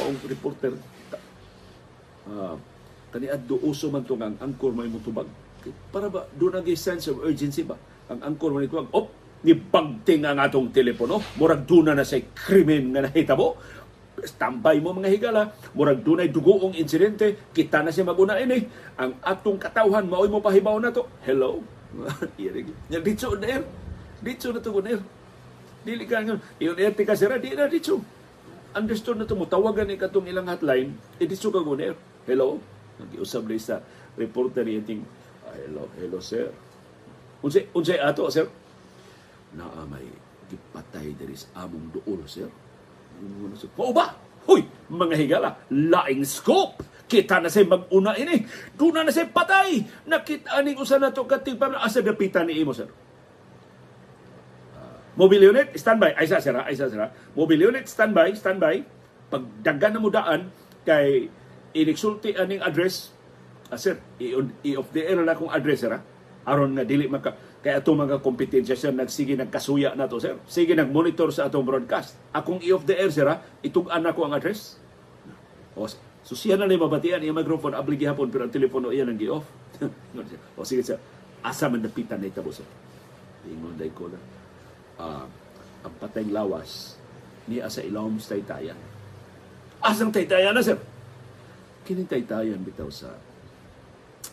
waong 0.00 0.18
reporter. 0.26 0.72
Uh, 2.24 2.56
kani 3.12 3.28
adto 3.28 3.60
uso 3.62 3.92
man 3.92 4.02
tong 4.02 4.24
ang 4.24 4.36
angkor 4.40 4.72
may 4.72 4.88
mutubag. 4.88 5.28
Para 5.92 6.08
ba 6.10 6.26
do 6.34 6.48
na 6.50 6.64
sense 6.74 7.08
of 7.08 7.22
urgency 7.22 7.62
ba? 7.62 7.76
Ang 8.10 8.34
angkor 8.34 8.50
man 8.50 8.66
ituwag 8.66 8.90
op 8.90 9.12
ni 9.44 9.52
bagting 9.52 10.24
ang 10.24 10.40
atong 10.40 10.72
telepono. 10.72 11.20
Murag 11.36 11.68
duna 11.68 11.92
na 11.92 12.02
sa 12.02 12.16
krimen 12.32 12.96
nga 12.96 13.04
nahitabo 13.04 13.60
standby 14.22 14.78
mo 14.78 14.94
mga 14.94 15.10
higala. 15.10 15.42
Murag 15.74 16.06
dunay 16.06 16.30
dugoong 16.30 16.78
insidente 16.78 17.50
kita 17.50 17.82
na 17.82 17.90
siya 17.90 18.06
maguna 18.06 18.38
ini. 18.38 18.62
Ang 18.94 19.18
atong 19.18 19.58
katawhan 19.58 20.06
maoy 20.06 20.30
mo 20.30 20.38
pahibaw 20.38 20.78
na 20.78 20.94
to. 20.94 21.02
Hello? 21.26 21.58
Nya 22.90 22.98
ditso 23.02 23.34
na 23.34 23.58
er 23.58 23.62
ditso 24.22 24.54
na 24.54 24.62
to 24.62 24.70
guner 24.70 25.02
dili 25.82 26.06
ka 26.06 26.22
nga. 26.22 26.38
Iyon 26.62 26.78
er 26.78 26.94
sira. 27.18 27.42
Di 27.42 27.58
na 27.58 27.66
ditso. 27.66 27.98
Understood 28.74 29.18
na 29.18 29.26
to 29.26 29.34
mo. 29.34 29.50
Tawagan 29.50 29.90
ni 29.90 29.98
katong 29.98 30.30
ilang 30.30 30.46
hotline. 30.46 30.94
E 31.18 31.26
ditso 31.26 31.50
ka 31.50 31.62
guner 31.62 31.98
hello? 32.30 32.62
Nagiusab 33.02 33.50
na 33.50 33.58
sa 33.58 33.82
reporter 34.14 34.62
yating 34.62 35.02
ah, 35.42 35.54
hello 35.58 35.90
hello 35.98 36.18
sir. 36.22 36.54
Unsay 37.42 37.66
unsay 37.74 37.98
ato 37.98 38.30
sir? 38.30 38.46
Naa 39.54 39.86
may 39.90 40.06
gipatay 40.46 41.14
diri 41.18 41.34
sa 41.34 41.66
among 41.66 41.90
duol 41.94 42.22
sir 42.30 42.46
Mao 43.78 43.92
ba? 43.92 44.14
Hoy, 44.44 44.64
mga 44.92 45.16
higala, 45.16 45.50
laing 45.72 46.24
scope. 46.28 46.84
Kita 47.04 47.40
na 47.40 47.52
say 47.52 47.68
mag-una 47.68 48.16
ini. 48.16 48.44
Duna 48.76 49.04
na 49.04 49.12
say 49.12 49.28
patay. 49.28 49.84
Nakita 50.08 50.56
aning 50.56 50.80
usa 50.80 50.96
na 50.96 51.12
to 51.12 51.28
kating 51.28 51.60
para 51.60 51.80
asa 51.80 52.00
dapitan 52.00 52.48
ni 52.48 52.60
imo 52.60 52.72
sir. 52.72 52.88
Mobile 55.14 55.54
unit, 55.54 55.68
standby. 55.78 56.16
Ay 56.18 56.26
sa 56.26 56.42
sira, 56.42 56.66
ay 56.66 56.74
sa 56.74 56.90
sira. 56.90 57.06
Mobile 57.38 57.70
unit, 57.70 57.86
standby, 57.86 58.34
standby. 58.34 58.82
Pag 59.30 59.42
daggan 59.62 59.94
na 59.94 60.00
mo 60.02 60.10
daan, 60.10 60.50
kay 60.82 61.30
inigsulti 61.70 62.34
aning 62.34 62.58
address, 62.58 63.14
ah, 63.70 63.78
sir, 63.78 63.98
i-off 64.18 64.90
the 64.90 65.02
air 65.06 65.18
na 65.22 65.38
kong 65.38 65.54
address, 65.54 65.86
sir, 65.86 65.94
aron 66.44 66.76
nga 66.76 66.84
dili 66.84 67.06
maka 67.08 67.34
Kaya 67.64 67.80
itong 67.80 67.96
mga 67.96 68.20
kompetensya, 68.20 68.76
sir, 68.76 68.92
nagsige 68.92 69.40
nagkasuya 69.40 69.96
na 69.96 70.04
to, 70.04 70.20
sir. 70.20 70.36
Sige, 70.44 70.76
nag-monitor 70.76 71.32
sa 71.32 71.48
atong 71.48 71.64
broadcast. 71.64 72.12
Akong 72.28 72.60
i-off 72.60 72.84
the 72.84 72.92
air, 72.92 73.08
sir, 73.08 73.24
ha? 73.24 73.40
Itugan 73.64 74.04
ko 74.12 74.28
ang 74.28 74.36
address. 74.36 74.76
O, 75.72 75.88
so 76.20 76.36
siya 76.36 76.60
na 76.60 76.68
lang 76.68 76.76
mabatian, 76.76 77.24
yung 77.24 77.40
microphone, 77.40 77.72
abli 77.72 77.96
gihapon, 77.96 78.28
pero 78.28 78.44
ang 78.44 78.52
telepono 78.52 78.92
iyan 78.92 79.08
ang 79.08 79.16
gi-off. 79.16 79.48
o 80.60 80.68
sige, 80.68 80.84
sir. 80.84 81.00
Asa 81.40 81.72
man 81.72 81.80
napitan 81.80 82.20
na 82.20 82.28
itabo, 82.28 82.52
sir. 82.52 82.68
Ingon 83.48 83.80
day 83.80 83.88
ko 83.96 84.12
na. 84.12 84.20
Uh, 85.00 85.24
ang 85.88 85.94
patayng 85.96 86.36
lawas, 86.36 87.00
ni 87.48 87.64
asa 87.64 87.80
ilawom 87.80 88.20
sa 88.20 88.36
taytayan. 88.36 88.76
Asang 89.80 90.12
taytayan 90.12 90.52
na, 90.52 90.60
sir? 90.60 90.76
Kining 91.88 92.08
taytayan 92.08 92.60
bitaw 92.60 92.92
sa 92.92 93.08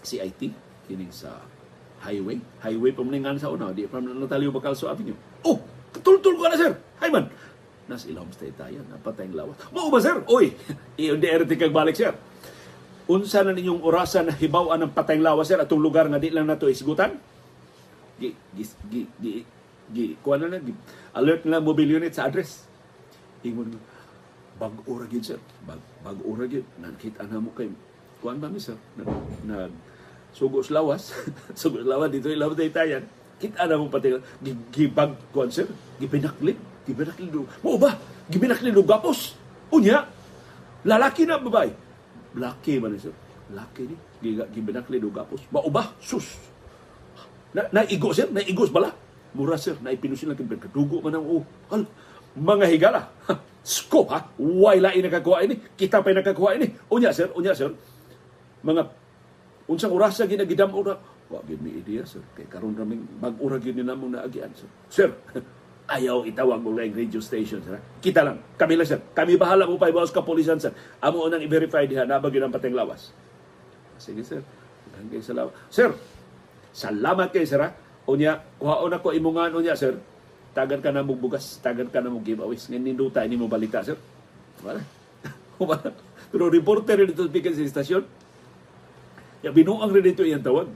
CIT, 0.04 0.52
kining 0.88 1.12
sa 1.16 1.40
highway. 2.02 2.38
Highway 2.62 2.92
pa 2.92 3.02
maningan 3.06 3.38
sa 3.38 3.54
una. 3.54 3.70
Di 3.72 3.86
pa 3.86 4.02
natalyo 4.02 4.50
bakal 4.50 4.74
sa 4.74 4.94
avenue. 4.94 5.18
Oh! 5.46 5.62
Tultul 6.02 6.40
ko 6.40 6.50
na, 6.50 6.58
sir! 6.58 6.74
Hay 7.04 7.14
man! 7.14 7.30
Nas 7.86 8.08
ilawom 8.10 8.32
sa 8.34 8.48
tayo. 8.48 8.82
Napatay 8.90 9.30
ang 9.30 9.36
lawas. 9.38 9.58
Mao 9.70 9.92
ba, 9.94 10.00
sir? 10.02 10.18
Oy! 10.26 10.56
Iyon 11.02 11.22
di 11.22 11.28
erti 11.30 11.56
kag 11.60 11.74
balik, 11.76 11.94
sir. 11.94 12.16
Unsa 13.12 13.44
na 13.44 13.52
ninyong 13.52 13.84
orasan 13.84 14.32
na 14.32 14.34
hibawan 14.34 14.80
ng 14.82 14.94
patayng 14.96 15.22
lawas, 15.22 15.52
sir? 15.52 15.60
Atong 15.60 15.84
lugar 15.84 16.08
nga 16.08 16.22
di 16.22 16.32
lang 16.32 16.48
na 16.48 16.56
to 16.56 16.72
isgutan? 16.72 17.20
Gi, 18.22 18.32
gi, 18.56 18.66
gi, 18.88 19.02
gi, 19.20 19.34
gi, 19.92 20.06
kuha 20.22 20.38
na 20.40 20.58
na, 20.58 20.62
alert 21.18 21.44
na 21.44 21.60
mobile 21.60 22.00
unit 22.00 22.16
sa 22.16 22.30
address. 22.30 22.64
Ingon 23.44 23.76
mo, 23.76 23.80
bag-ura 24.62 25.10
gid 25.10 25.26
sir. 25.26 25.40
Bag, 25.66 25.82
bag-ura 26.06 26.46
gid. 26.46 26.64
Nakita 26.80 27.26
na 27.28 27.42
mo 27.42 27.52
kay, 27.52 27.68
kuha 28.24 28.38
ba 28.38 28.48
mi, 28.48 28.62
sir? 28.62 28.78
Nag, 28.96 29.10
nag, 29.44 29.74
sugos 30.32 30.72
lawas, 30.72 31.12
sugos 31.60 31.84
lawas 31.84 32.12
dito 32.12 32.32
ilaw 32.32 32.52
tayo 32.56 32.72
tayan. 32.72 33.04
Kita 33.42 33.66
na 33.66 33.74
mong 33.74 33.90
pati 33.90 34.14
gibag 34.70 35.18
konser, 35.34 35.66
gibinaklit, 35.98 36.58
gibinaklit 36.86 37.30
do. 37.34 37.50
Mo 37.66 37.74
ba? 37.78 37.98
Gibinaklit 38.30 38.70
do 38.70 38.86
gapos. 38.86 39.34
Unya. 39.74 40.06
Lalaki 40.86 41.26
na 41.26 41.42
babae. 41.42 41.74
Laki 42.38 42.78
man 42.78 42.94
sir. 43.02 43.14
Laki 43.50 43.90
ni. 43.90 43.96
Gibinaklit 44.54 45.02
do 45.02 45.10
gapos. 45.10 45.42
Mao 45.50 45.74
ba? 45.74 45.90
Sus. 45.98 46.38
Na 47.58 47.66
naigo 47.74 48.14
sir, 48.14 48.30
naigos 48.30 48.70
bala. 48.70 48.94
Mura 49.34 49.58
sir, 49.58 49.74
naipinusin 49.82 50.30
lang 50.30 50.38
kadugo 50.38 51.02
man 51.02 51.18
ang 51.18 51.26
oh. 51.26 51.44
Al, 51.74 51.90
mga 52.38 52.66
higala. 52.70 53.02
Sko 53.62 54.10
ha, 54.10 54.26
wala 54.38 54.94
ini 54.94 55.06
nakakuha 55.06 55.46
ini. 55.46 55.56
Kita 55.78 56.02
pa 56.02 56.14
nakakuha 56.14 56.62
ini. 56.62 56.68
Unya 56.94 57.10
sir, 57.10 57.30
unya 57.34 57.58
sir. 57.58 57.74
Mga 58.62 59.01
unsang 59.70 59.94
oras 59.94 60.18
sa 60.18 60.26
ginagidam 60.26 60.72
ura? 60.74 60.98
Wa 61.32 61.40
gid 61.46 61.62
mi 61.62 61.78
idea 61.78 62.04
sir. 62.08 62.24
Kay 62.34 62.50
karon 62.50 62.74
raming 62.74 63.06
bag-ura 63.20 63.62
gid 63.62 63.78
ni 63.78 63.84
namo 63.86 64.10
na 64.10 64.26
agian 64.26 64.52
sir. 64.58 64.70
Sir 64.90 65.10
ayaw 65.96 66.24
itawag 66.24 66.64
mo 66.64 66.72
lang 66.72 66.96
radio 66.96 67.20
station 67.20 67.62
sir 67.62 67.80
kita 68.00 68.24
lang. 68.26 68.42
Kami 68.56 68.74
lang 68.80 68.88
sir. 68.88 69.00
Kami 69.14 69.36
bahala 69.36 69.68
mo 69.68 69.76
pa 69.78 69.92
ibawas 69.92 70.10
ka 70.10 70.24
polisan 70.24 70.58
sir. 70.58 70.74
Amo 71.04 71.28
nang 71.28 71.44
i-verify 71.44 71.86
diha 71.86 72.08
na 72.08 72.18
bagyo 72.18 72.44
ng 72.44 72.54
pateng 72.54 72.76
lawas? 72.76 73.12
Sige 74.00 74.24
sir. 74.26 74.42
Hanggang 74.98 75.24
sa 75.24 75.34
lawas. 75.36 75.54
Sir 75.72 75.92
salamat 76.72 77.36
kay 77.36 77.44
sir 77.44 77.60
unya 78.08 78.40
kuhaon 78.58 78.92
ako 78.98 79.14
imungan 79.14 79.54
unya 79.56 79.78
sir. 79.78 79.96
Tagan 80.52 80.84
ka 80.84 80.92
na 80.92 81.00
mo 81.00 81.16
bugas 81.16 81.64
tagan 81.64 81.88
ka 81.88 82.04
na 82.04 82.12
mo 82.12 82.20
giveaways. 82.20 82.68
Ngayon 82.68 82.84
ninduta 82.84 83.24
ini 83.24 83.40
mo 83.40 83.48
balita 83.48 83.80
sir. 83.84 83.96
Wala. 84.64 84.84
Pero 86.32 86.48
reporter 86.48 87.08
dito 87.08 87.28
sa 87.28 87.64
istasyon 87.64 88.21
Ya 89.42 89.50
binuang 89.50 89.90
rin 89.90 90.06
dito 90.06 90.22
iyang 90.22 90.46
tawag. 90.46 90.70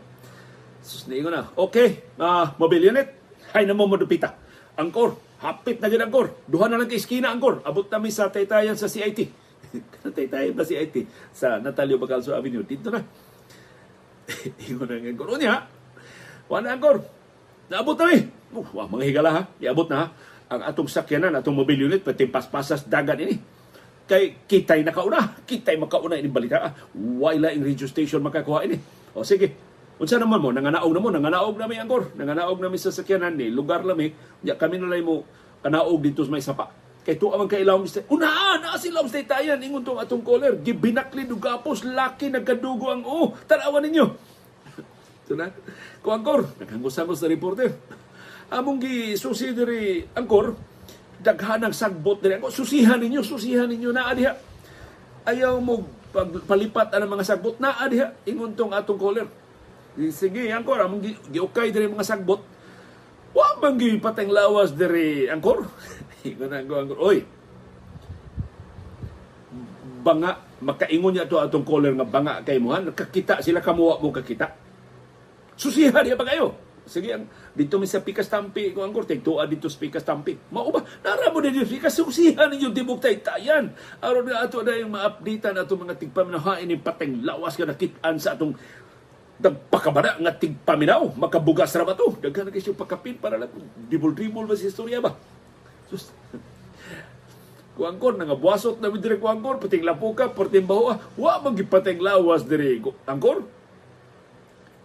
Sus 0.82 1.06
na 1.10 1.17
na. 1.30 1.41
Okay, 1.54 2.06
uh, 2.17 2.54
mobile 2.58 2.93
unit. 2.93 3.13
Hay 3.54 3.65
na 3.65 3.78
mo 3.78 3.89
madupita. 3.89 4.38
Angkor. 4.78 5.17
Hapit 5.41 5.82
na 5.82 5.89
gid 5.89 6.01
angkor. 6.01 6.34
Duha 6.49 6.69
na 6.69 6.82
lang 6.82 6.89
kay 6.89 6.97
iskina 6.97 7.30
angkor. 7.30 7.62
Abot 7.65 7.86
namin 7.86 8.13
sa 8.13 8.30
taytayan 8.30 8.78
sa 8.78 8.89
CIT. 8.89 9.30
taytayan 10.17 10.54
ba 10.58 10.65
CIT? 10.65 11.06
Sa 11.34 11.62
Natalio 11.62 12.01
Bacalso 12.01 12.34
Avenue. 12.34 12.65
Dito 12.65 12.89
na. 12.89 13.01
Ingon 14.69 14.89
na 14.89 14.97
angkor. 14.97 15.30
O 15.30 15.38
niya, 15.38 15.65
wala 16.49 16.73
angkor. 16.73 17.06
Naabot 17.69 17.97
na 17.97 18.13
eh. 18.13 18.30
Uh, 18.54 18.65
wow, 18.73 18.89
mga 18.89 19.06
higala 19.10 19.30
ha. 19.34 19.41
Iabot 19.62 19.89
na 19.89 19.97
ha. 19.97 20.08
Ang 20.45 20.62
atong 20.62 20.89
sakyanan, 20.89 21.34
atong 21.34 21.58
mobile 21.58 21.89
unit, 21.89 22.06
pati 22.06 22.30
paspasas 22.30 22.86
dagat 22.86 23.17
ini 23.17 23.55
kay 24.06 24.46
kitay 24.46 24.86
nakauna, 24.86 25.41
kitay 25.50 25.76
makauna 25.82 26.18
ini 26.18 26.30
balita. 26.30 26.62
Ah, 26.62 26.74
wala 26.94 27.50
in 27.50 27.65
radio 27.65 27.89
station 27.89 28.22
makakuha 28.22 28.65
ini. 28.65 28.78
O 29.18 29.26
sige, 29.26 29.58
unsa 29.98 30.22
naman 30.22 30.41
mo 30.41 30.54
nanganaog 30.54 30.94
na 30.94 31.00
mo, 31.02 31.10
nanganaog 31.10 31.58
na 31.58 31.65
mi 31.65 31.82
angkor, 31.82 32.13
nanganaog 32.13 32.62
na 32.62 32.70
mi 32.70 32.78
sa 32.78 32.94
sakyanan 32.94 33.34
ni 33.34 33.50
lugar 33.50 33.82
lami, 33.82 34.13
ya 34.46 34.54
kami 34.54 34.78
na 34.78 34.94
mo 35.02 35.26
kanaog 35.65 36.00
dito 36.06 36.22
sa 36.22 36.32
may 36.32 36.46
sapa. 36.46 36.70
Kay 37.06 37.22
tuwa 37.22 37.38
man 37.38 37.46
kay 37.46 37.62
ilawom 37.62 37.86
stay. 37.86 38.02
Una 38.10 38.58
na 38.58 38.82
si 38.82 38.89
ilawom 38.89 39.06
stay 39.06 39.30
tayan 39.30 39.62
ingon 39.62 39.86
tong 39.86 40.02
atong 40.02 40.26
caller, 40.26 40.58
gibinakli 40.58 41.30
du 41.30 41.38
gapos 41.38 41.86
laki 41.86 42.34
nagadugo 42.34 42.89
ang 42.89 43.06
oh, 43.06 43.34
tanawan 43.46 43.86
ninyo. 43.86 44.06
Tuna, 45.30 45.54
ko 46.02 46.10
angkor, 46.13 46.50
naghangos-hangos 46.58 47.22
sa 47.22 47.30
reporter. 47.30 47.78
Among 48.50 48.82
gi 48.82 49.18
susi 49.18 49.54
diri 49.54 50.02
angkor, 50.18 50.58
daghanang 51.21 51.75
sagbot 51.75 52.19
diri 52.19 52.39
ako 52.39 52.51
susihan 52.51 52.99
ninyo 52.99 53.21
susihan 53.23 53.67
ninyo. 53.69 53.89
Na 53.91 54.12
adiha 54.12 54.34
ayaw 55.28 55.60
mo 55.60 55.88
palipat 56.47 56.95
ang 56.95 57.08
mga 57.08 57.25
sagbot. 57.25 57.60
Na 57.60 57.75
adiha 57.80 58.15
ingon 58.28 58.56
tong 58.56 58.75
atong 58.75 58.99
caller. 58.99 59.28
Sige 60.12 60.51
angkor 60.51 60.80
among 60.80 61.04
giukay 61.32 61.71
diri 61.71 61.88
mga 61.88 62.08
sagbot. 62.08 62.43
Wa 63.36 63.60
man 63.60 63.75
gi 63.75 63.99
pateng 63.99 64.32
lawas 64.32 64.71
diri 64.71 65.28
angkor? 65.28 65.67
Ingon 66.28 66.51
ang 66.56 66.67
angkor. 66.67 66.99
Oy! 67.04 67.19
Banga 70.06 70.39
makaingon 70.63 71.12
niya 71.12 71.28
to 71.28 71.36
atong 71.36 71.67
caller 71.67 71.91
nga 71.91 72.08
banga 72.08 72.39
kay 72.47 72.56
mo 72.56 72.71
nakakita 72.71 73.43
sila 73.43 73.60
kamuwa 73.60 73.99
mo 73.99 74.15
kakita. 74.15 74.56
Susihan 75.60 76.04
diha 76.04 76.15
pa 76.15 76.28
kayo. 76.28 76.56
Sige, 76.86 77.17
ang, 77.17 77.25
dito 77.56 77.80
mi 77.80 77.88
sa 77.88 78.04
Pikas 78.04 78.28
Tampi, 78.28 78.76
kung 78.76 78.84
ang 78.84 78.91
korte, 78.91 79.15
tuwa 79.24 79.48
dito 79.48 79.72
sa 79.72 79.80
Pikas 79.80 80.04
Tampi. 80.04 80.36
Mao 80.52 80.70
ba? 80.76 80.84
Nara 81.02 81.32
mo 81.32 81.39
dito, 81.39 81.63
Pikas, 81.63 81.96
suksihan 81.96 82.52
ninyo 82.52 82.76
tibok 82.76 83.00
taytayan. 83.00 83.72
Aron 84.04 84.28
na 84.28 84.44
ato 84.44 84.60
na 84.60 84.76
yung 84.76 84.91
ma-updatean 84.91 85.56
ato 85.56 85.80
mga 85.80 85.96
tigpaminahain 85.96 86.68
ni 86.68 86.76
pateng 86.76 87.24
lawas 87.24 87.56
ka 87.56 87.63
nakitaan 87.63 88.20
sa 88.20 88.36
atong 88.36 88.60
nagpakabara 89.39 90.20
nga 90.20 90.36
tigpaminaw, 90.36 91.15
makabugas 91.15 91.72
ra 91.76 91.88
ba 91.88 91.96
to? 91.96 92.15
Daghan 92.20 92.48
na 92.48 92.56
kayo 92.56 92.76
pakapin 92.76 93.20
para 93.20 93.39
lang 93.39 93.52
dibol-dibol 93.88 94.48
ba 94.48 94.56
si 94.56 94.68
istorya 94.68 95.04
ba? 95.04 95.15
Sus, 95.91 96.12
kuangkor 97.76 98.15
na 98.15 98.24
nga 98.24 98.39
buwasot 98.39 98.80
na 98.80 98.88
midire 98.88 99.20
kuangkor 99.20 99.60
pating 99.60 99.84
lapuka 99.84 100.32
perting 100.32 100.63
bawa 100.63 100.96
wa 101.20 101.34
magipateng 101.44 102.00
lawas 102.00 102.48
dire 102.48 102.80
angkor 103.04 103.44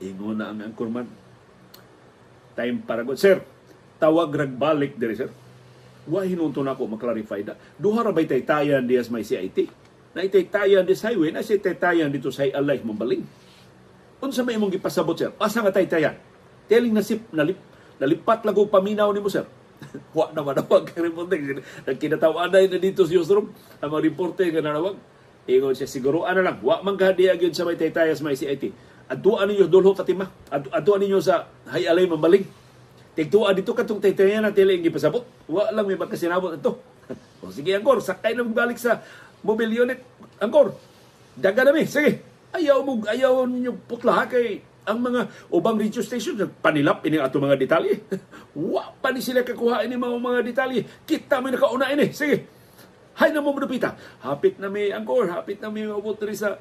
ingon 0.03 0.43
na 0.43 0.51
ang 0.51 0.59
angkor 0.59 0.91
man 0.91 1.07
time 2.55 2.83
para 2.83 3.03
go. 3.07 3.15
Sir, 3.15 3.43
tawag 4.01 4.33
ragbalik 4.33 4.97
diri 4.97 5.15
sir. 5.15 5.31
Wa 6.09 6.25
hinunto 6.25 6.65
nako 6.65 6.89
maklarify 6.89 7.45
da. 7.45 7.55
Duha 7.77 8.03
ra 8.03 8.11
bay 8.11 8.25
taytayan 8.25 8.89
dias 8.89 9.13
may 9.13 9.23
CIT. 9.23 9.69
Na 10.11 10.27
itaytayan 10.27 10.83
dis 10.83 11.07
highway 11.07 11.31
na 11.31 11.45
si 11.45 11.55
taytayan 11.61 12.11
dito 12.11 12.35
sa 12.35 12.43
alay 12.43 12.83
mambaling. 12.83 13.23
Unsa 14.21 14.43
may 14.43 14.59
imong 14.59 14.75
gipasabot 14.75 15.15
sir? 15.15 15.31
Asa 15.39 15.63
nga 15.63 15.71
taytayan? 15.71 16.19
Telling 16.67 16.95
na 16.95 17.05
sip 17.05 17.31
nalip 17.31 17.61
nalipat 18.01 18.43
lago 18.43 18.67
paminaw 18.67 19.13
nimo 19.15 19.31
sir. 19.31 19.47
Wa 20.17 20.35
na 20.35 20.43
manawag 20.43 20.91
kay 20.91 21.05
reporter. 21.05 21.63
Nagkinatawa 21.87 22.51
na 22.51 22.67
dito 22.67 23.07
sa 23.07 23.13
newsroom. 23.15 23.55
Ang 23.81 23.89
mga 23.93 24.05
reporter 24.11 24.49
nga 24.51 24.65
nanawag. 24.65 24.99
Ingon 25.49 25.73
siya 25.73 25.89
siguro 25.89 26.27
ana 26.27 26.43
lang. 26.43 26.59
Wa 26.61 26.83
man 26.83 26.99
gahadiya 26.99 27.39
gyud 27.39 27.55
sa 27.55 27.65
may 27.65 27.79
taytayas 27.79 28.21
may 28.21 28.37
CIT 28.37 28.90
Aduan 29.11 29.51
ninyo 29.51 29.67
dulho 29.67 29.91
katima. 29.91 30.31
Aduan 30.51 31.03
ninyo 31.03 31.19
sa 31.19 31.51
hayalay 31.67 32.07
mambaling. 32.07 32.47
Tigtuan 33.19 33.59
dito 33.59 33.75
katong 33.75 33.99
taytayan 33.99 34.47
na 34.47 34.55
tila 34.55 34.71
yung 34.71 34.87
pasabot. 34.95 35.27
Wa 35.51 35.75
lang 35.75 35.83
may 35.91 35.99
makasinabot 35.99 36.55
ito. 36.55 36.79
o 37.43 37.51
sige, 37.51 37.75
Angkor, 37.75 37.99
sakay 37.99 38.39
na 38.39 38.47
balik 38.47 38.79
sa 38.79 39.03
mobile 39.43 39.83
unit. 39.83 39.99
Angkor, 40.39 40.79
daga 41.35 41.67
na 41.67 41.75
mi. 41.75 41.91
Sige, 41.91 42.23
ayaw 42.55 42.87
mo, 42.87 43.03
ayaw 43.03 43.51
ninyo 43.51 43.83
putla 43.91 44.31
kay 44.31 44.63
ang 44.87 44.99
mga 45.03 45.53
ubang 45.53 45.77
radio 45.77 46.01
station 46.01 46.41
panilap 46.63 47.03
ini 47.03 47.19
ato 47.19 47.43
mga 47.43 47.59
detalye. 47.59 48.01
Wa 48.57 48.95
pa 48.95 49.11
ni 49.11 49.21
sila 49.21 49.43
kakuha 49.43 49.83
ini 49.87 49.99
mga 49.99 50.17
mga 50.23 50.41
detalye. 50.47 50.81
Kita 51.03 51.43
may 51.43 51.51
nakauna 51.51 51.91
ini. 51.91 52.15
Sige. 52.15 52.47
Hay 53.21 53.35
na 53.35 53.45
mo 53.45 53.53
madupita. 53.53 53.93
Hapit 54.25 54.57
na 54.57 54.73
may 54.73 54.95
angkor, 54.95 55.29
hapit 55.29 55.61
na 55.61 55.69
may 55.69 55.85
mabot 55.85 56.17
sa 56.33 56.57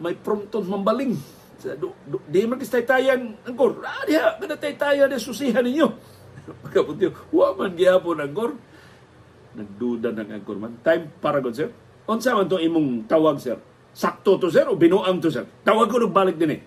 may 0.00 0.14
prompton 0.16 0.64
mambaling. 0.64 1.14
Sa 1.58 1.74
do, 1.74 1.92
do, 2.06 2.22
di 2.24 2.46
man 2.46 2.56
kis 2.56 2.70
taytayan 2.70 3.34
angkor. 3.42 3.82
Ah, 3.82 4.06
diha 4.06 4.38
kada 4.38 4.56
taytayan 4.56 5.10
na 5.10 5.18
susihan 5.18 5.64
ninyo. 5.64 5.88
Pagkapuntiyo, 6.64 7.10
wa 7.34 7.52
man 7.56 7.74
gihapon 7.74 8.22
angkor. 8.22 8.50
Nagduda 9.58 10.14
ng 10.14 10.30
angkor 10.38 10.56
man. 10.56 10.78
Time 10.80 11.10
para 11.18 11.42
god 11.42 11.54
sir. 11.56 11.68
Unsa 12.08 12.32
man 12.32 12.46
to 12.46 12.62
imong 12.62 13.04
tawag 13.10 13.42
sir? 13.42 13.58
Sakto 13.92 14.38
to 14.38 14.48
sir 14.48 14.64
o 14.70 14.78
binuang 14.78 15.18
to 15.18 15.28
sir? 15.28 15.44
Tawag 15.66 15.90
ko 15.90 16.06
balik 16.08 16.38
din 16.38 16.56
eh. 16.56 16.62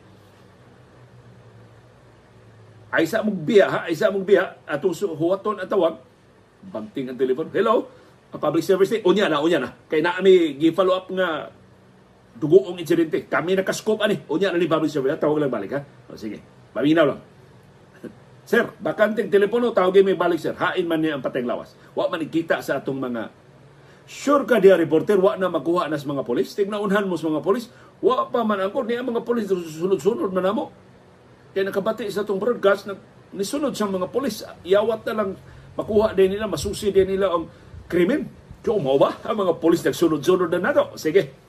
ay 2.91 3.07
sa 3.07 3.23
mong 3.23 3.39
biya 3.47 3.65
ha, 3.71 3.79
ay 3.87 3.95
sa 3.95 4.11
mong 4.11 4.27
biya 4.27 4.67
atong 4.67 5.15
huwaton 5.15 5.63
at 5.63 5.71
tawag 5.71 5.95
bagting 6.61 7.09
ang 7.09 7.17
telepono. 7.17 7.49
Hello, 7.49 7.87
a 8.29 8.37
public 8.37 8.61
service 8.61 8.91
day. 8.91 9.01
Unya 9.01 9.31
na, 9.31 9.41
unya 9.41 9.57
na. 9.57 9.73
Kay 9.89 10.03
na 10.03 10.19
ami 10.19 10.59
gi-follow 10.59 10.93
up 10.93 11.07
nga 11.09 11.49
dugoong 12.37 12.79
insidente. 12.79 13.27
Kami 13.27 13.57
nakaskop 13.59 14.01
ani. 14.01 14.23
Unya 14.31 14.53
na 14.53 14.57
ni 14.57 14.69
public 14.69 14.91
service. 14.91 15.19
Tawag 15.19 15.41
lang 15.41 15.53
balik 15.53 15.71
ha. 15.75 15.81
O, 16.07 16.15
sige. 16.15 16.39
Paminaw 16.71 17.05
lang. 17.05 17.19
Sir, 18.49 18.67
bakanting 18.79 19.29
telepono, 19.29 19.75
tawagin 19.75 20.07
may 20.07 20.17
balik 20.17 20.41
sir. 20.41 20.57
Hain 20.57 20.89
man 20.89 20.99
niya 20.99 21.19
ang 21.19 21.23
pateng 21.23 21.45
lawas. 21.45 21.77
Wa 21.93 22.09
man 22.09 22.23
ikita 22.25 22.59
sa 22.59 22.81
atong 22.81 22.97
mga 22.97 23.23
Sure 24.11 24.43
ka 24.43 24.59
diya 24.59 24.75
reporter, 24.75 25.15
wa 25.23 25.39
na 25.39 25.47
makuha 25.47 25.87
na 25.87 25.95
sa 25.95 26.09
mga 26.09 26.27
polis. 26.27 26.51
Tignaunhan 26.51 27.07
mo 27.07 27.15
sa 27.15 27.31
mga 27.31 27.39
polis. 27.39 27.71
Wa 28.03 28.27
pa 28.27 28.43
man 28.43 28.59
angkor 28.59 28.83
niya 28.83 29.05
mga 29.05 29.23
polis 29.23 29.47
sunod-sunod 29.47 30.35
man 30.35 30.43
namo. 30.43 30.67
Kaya 31.55 31.71
nakabati 31.71 32.11
sa 32.11 32.27
itong 32.27 32.41
broadcast 32.41 32.91
na 32.91 32.99
nisunod 33.31 33.71
sa 33.71 33.87
mga 33.87 34.11
polis. 34.11 34.43
Iawat 34.67 35.07
na 35.07 35.13
lang 35.15 35.29
makuha 35.79 36.11
din 36.11 36.35
nila, 36.35 36.51
masusi 36.51 36.91
din 36.91 37.07
nila 37.07 37.31
ang 37.31 37.47
krimen. 37.87 38.27
So, 38.61 38.77
mo 38.77 38.99
ba? 38.99 39.15
Ang 39.23 39.47
mga 39.47 39.53
polis 39.63 39.81
nagsunod-sunod 39.87 40.51
na 40.51 40.59
nato. 40.59 40.91
Sige. 40.99 41.40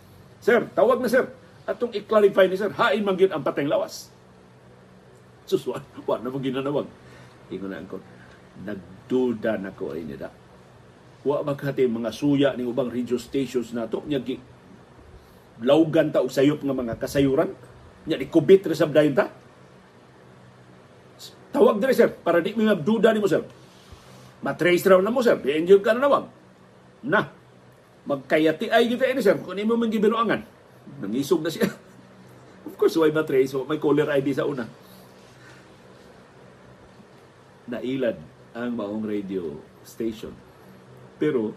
Sir, 0.43 0.67
tawag 0.75 0.99
na 0.99 1.07
sir. 1.07 1.31
Atong 1.63 1.95
i-clarify 1.95 2.51
ni 2.51 2.59
sir, 2.59 2.75
hain 2.75 3.07
man 3.07 3.15
ang 3.15 3.47
pateng 3.47 3.71
lawas. 3.71 4.11
Sus, 5.47 5.63
wa, 5.71 5.79
wa 5.79 6.19
na 6.19 6.35
mong 6.35 6.43
ginanawag. 6.43 6.87
Ingon 7.55 7.71
na 7.71 7.87
ko, 7.87 8.03
nagduda 8.67 9.63
na 9.63 9.71
ko 9.71 9.95
ay 9.95 10.03
nila. 10.03 10.35
Wa 11.23 11.47
magkati 11.47 11.87
mga 11.87 12.11
suya 12.11 12.51
ni 12.59 12.67
ubang 12.67 12.91
radio 12.91 13.15
stations 13.15 13.71
nato 13.71 14.03
nya 14.11 14.19
gi 14.19 14.35
lawgan 15.63 16.11
ta 16.11 16.19
og 16.19 16.35
sayop 16.35 16.67
nga 16.67 16.75
mga 16.75 16.99
kasayuran. 16.99 17.55
Nya 18.11 18.19
di 18.19 18.27
kubit 18.27 18.67
ra 18.67 18.75
sabdayon 18.75 19.15
ta. 19.15 19.31
Tawag 21.55 21.79
dire 21.79 21.95
sir 21.95 22.11
para 22.11 22.43
di 22.43 22.59
mi 22.59 22.67
magduda 22.67 23.15
nimo 23.15 23.31
sir. 23.31 23.47
Matrace 24.43 24.91
raw 24.91 24.99
na 24.99 25.15
mo 25.15 25.23
sir. 25.23 25.39
Di 25.39 25.63
enjoy 25.63 25.79
ka 25.79 25.95
na 25.95 26.03
nawag. 26.03 26.27
Na 27.07 27.42
magkayati. 28.07 28.71
Ay 28.73 28.91
kita 28.91 29.07
ini 29.07 29.23
sir 29.23 29.39
kung 29.39 29.59
imo 29.59 29.79
man 29.79 29.91
gibinuangan 29.91 30.43
nangisog 30.99 31.43
na 31.43 31.51
siya. 31.51 31.69
Of 32.67 32.75
course 32.79 32.95
why 32.99 33.11
matrace 33.11 33.55
so, 33.55 33.67
may 33.67 33.79
caller 33.79 34.07
ID 34.11 34.35
sa 34.35 34.47
una. 34.47 34.67
Nailad 37.67 38.19
ang 38.53 38.71
maong 38.75 39.07
radio 39.07 39.57
station. 39.83 40.35
Pero, 41.17 41.55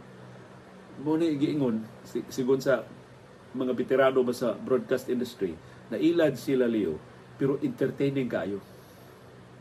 mo 1.02 1.18
na 1.18 1.28
giingon, 1.28 1.84
sigon 2.30 2.62
sa 2.62 2.86
mga 3.54 3.74
veterano 3.74 4.22
ba 4.22 4.34
sa 4.34 4.54
broadcast 4.54 5.10
industry, 5.10 5.54
na 5.90 5.98
ilad 5.98 6.38
sila 6.38 6.66
Leo, 6.66 6.98
pero 7.36 7.58
entertaining 7.62 8.30
kayo. 8.30 8.62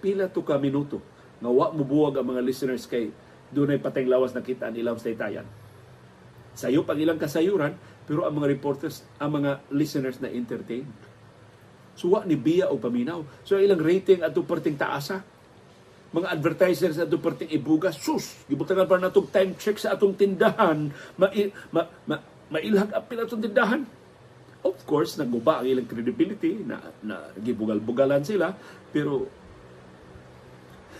Pila 0.00 0.28
to 0.28 0.44
ka 0.44 0.60
minuto, 0.60 1.00
nga 1.40 1.50
wa 1.50 1.72
mo 1.72 1.82
buwag 1.84 2.20
ang 2.20 2.36
mga 2.36 2.44
listeners 2.44 2.86
kay 2.88 3.10
doon 3.52 3.76
ay 3.76 3.80
pateng 3.80 4.08
lawas 4.08 4.32
nakita 4.32 4.68
ang 4.68 4.76
ilang 4.76 4.96
staytayan. 4.96 5.46
Sayo 6.54 6.86
pag 6.86 6.98
ilang 6.98 7.18
kasayuran, 7.18 7.74
pero 8.06 8.24
ang 8.24 8.34
mga 8.38 8.50
reporters, 8.50 9.02
ang 9.18 9.42
mga 9.42 9.62
listeners 9.74 10.22
na 10.22 10.30
entertain. 10.30 10.86
So 11.94 12.14
wa 12.14 12.26
ni 12.26 12.34
biya 12.34 12.70
o 12.70 12.78
paminaw. 12.78 13.22
So 13.46 13.58
ilang 13.58 13.82
rating 13.82 14.22
at 14.22 14.34
perting 14.34 14.78
taasa 14.78 15.34
mga 16.14 16.30
advertisers 16.30 16.94
sa 16.94 17.10
perting 17.10 17.50
ibuga, 17.50 17.90
sus, 17.90 18.46
gibutangan 18.46 18.86
pa 18.86 19.02
natong 19.02 19.26
time 19.34 19.58
check 19.58 19.82
sa 19.82 19.98
atong 19.98 20.14
tindahan, 20.14 20.86
ma, 21.18 21.26
ma, 21.74 21.82
ma, 22.06 22.16
mailhag 22.54 22.94
apil 22.94 23.18
atong 23.26 23.42
tindahan. 23.42 23.82
Of 24.62 24.78
course, 24.86 25.18
naguba 25.18 25.60
ang 25.60 25.66
ilang 25.66 25.90
credibility, 25.90 26.62
na, 26.62 26.78
na 27.02 27.34
gibugal-bugalan 27.34 28.22
sila, 28.22 28.54
pero 28.94 29.26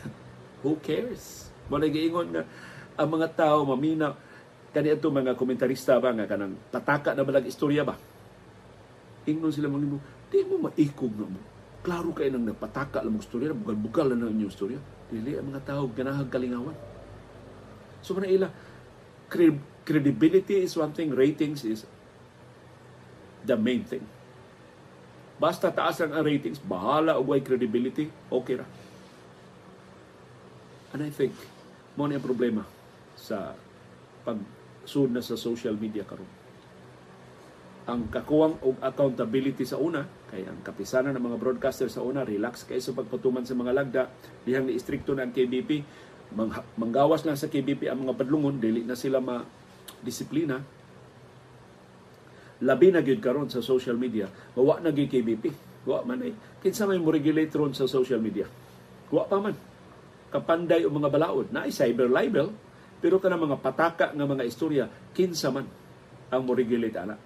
who 0.66 0.74
cares? 0.82 1.46
Wala 1.70 1.86
giingon 1.86 2.34
nga 2.34 2.42
ang 2.98 3.08
mga 3.14 3.38
tao 3.38 3.62
mamina 3.62 4.18
kani 4.74 4.90
ato 4.90 5.06
mga 5.06 5.38
komentarista 5.38 6.02
ba 6.02 6.10
nga 6.10 6.26
kanang 6.26 6.58
pataka 6.74 7.14
na 7.14 7.22
balag 7.22 7.46
istorya 7.46 7.86
ba? 7.86 7.94
Ingnon 9.24 9.54
sila 9.54 9.70
nimo, 9.70 10.02
di 10.26 10.42
mo 10.42 10.66
maikog 10.66 11.14
na 11.14 11.30
mo. 11.30 11.40
Klaro 11.84 12.10
kay 12.10 12.28
nang 12.28 12.42
napataka 12.42 13.00
lang 13.00 13.14
mo 13.14 13.22
istorya, 13.22 13.54
bugal-bugal 13.54 14.12
na 14.12 14.26
inyong 14.26 14.50
istorya 14.50 14.80
Dili 15.14 15.36
ang 15.36 15.52
mga 15.52 15.62
tao 15.62 15.86
ganahag 15.92 16.32
kalingawan. 16.32 16.74
So 18.02 18.18
man 18.18 18.26
ila 18.26 18.50
credibility 19.84 20.64
is 20.64 20.74
one 20.74 20.90
thing, 20.90 21.14
ratings 21.14 21.62
is 21.62 21.86
the 23.44 23.56
main 23.56 23.84
thing. 23.84 24.04
Basta 25.38 25.70
taas 25.70 26.00
ang 26.00 26.14
ratings, 26.24 26.62
bahala 26.62 27.18
og 27.18 27.30
credibility, 27.42 28.08
okay 28.30 28.58
ra. 28.58 28.66
And 30.94 31.02
I 31.02 31.10
think 31.10 31.34
mo 31.98 32.06
ang 32.06 32.22
problema 32.22 32.62
sa 33.18 33.58
pag 34.22 34.38
na 35.10 35.24
sa 35.24 35.34
social 35.34 35.74
media 35.74 36.04
karon. 36.04 36.28
Ang 37.84 38.08
kakuwang 38.08 38.56
og 38.64 38.80
accountability 38.80 39.68
sa 39.68 39.76
una 39.76 40.08
kay 40.32 40.48
ang 40.48 40.64
kapisanan 40.64 41.12
ng 41.12 41.20
mga 41.20 41.36
broadcaster 41.36 41.88
sa 41.92 42.00
una 42.00 42.24
relax 42.24 42.64
kay 42.64 42.80
sa 42.80 42.96
pagpatuman 42.96 43.44
sa 43.44 43.52
mga 43.52 43.72
lagda 43.76 44.02
dihang 44.48 44.64
ni 44.64 44.76
istrikto 44.76 45.12
na 45.12 45.28
ang 45.28 45.32
KBP 45.36 45.84
manggawas 46.80 47.28
lang 47.28 47.36
sa 47.36 47.52
KBP 47.52 47.86
ang 47.92 48.08
mga 48.08 48.16
padlungon 48.16 48.56
dili 48.56 48.82
na 48.88 48.96
sila 48.96 49.20
ma 49.20 49.44
disiplina 50.00 50.64
labi 52.64 52.88
na 52.88 53.04
gyud 53.04 53.20
karon 53.20 53.52
sa 53.52 53.60
social 53.60 54.00
media. 54.00 54.32
Wa 54.56 54.80
na 54.80 54.88
gyud 54.88 55.12
KBP 55.12 55.44
wa 55.84 56.00
man 56.08 56.24
ay 56.24 56.32
kinsa 56.64 56.88
may 56.88 56.96
mo 56.96 57.12
regulate 57.12 57.52
ron 57.52 57.76
sa 57.76 57.84
social 57.84 58.18
media? 58.24 58.48
Wa 59.12 59.28
pa 59.28 59.36
man. 59.36 59.56
Kapanday 60.32 60.88
o 60.88 60.90
mga 60.90 61.12
balaod. 61.12 61.52
Na 61.52 61.68
ay 61.68 61.72
cyber 61.74 62.08
libel 62.08 62.48
pero 63.04 63.20
kanang 63.20 63.52
mga 63.52 63.60
pataka 63.60 64.16
nga 64.16 64.24
mga 64.24 64.48
istorya 64.48 64.88
kinsa 65.12 65.52
man 65.52 65.68
ang 66.32 66.40
mo 66.40 66.56
regulate 66.56 66.96
ana 66.96 67.20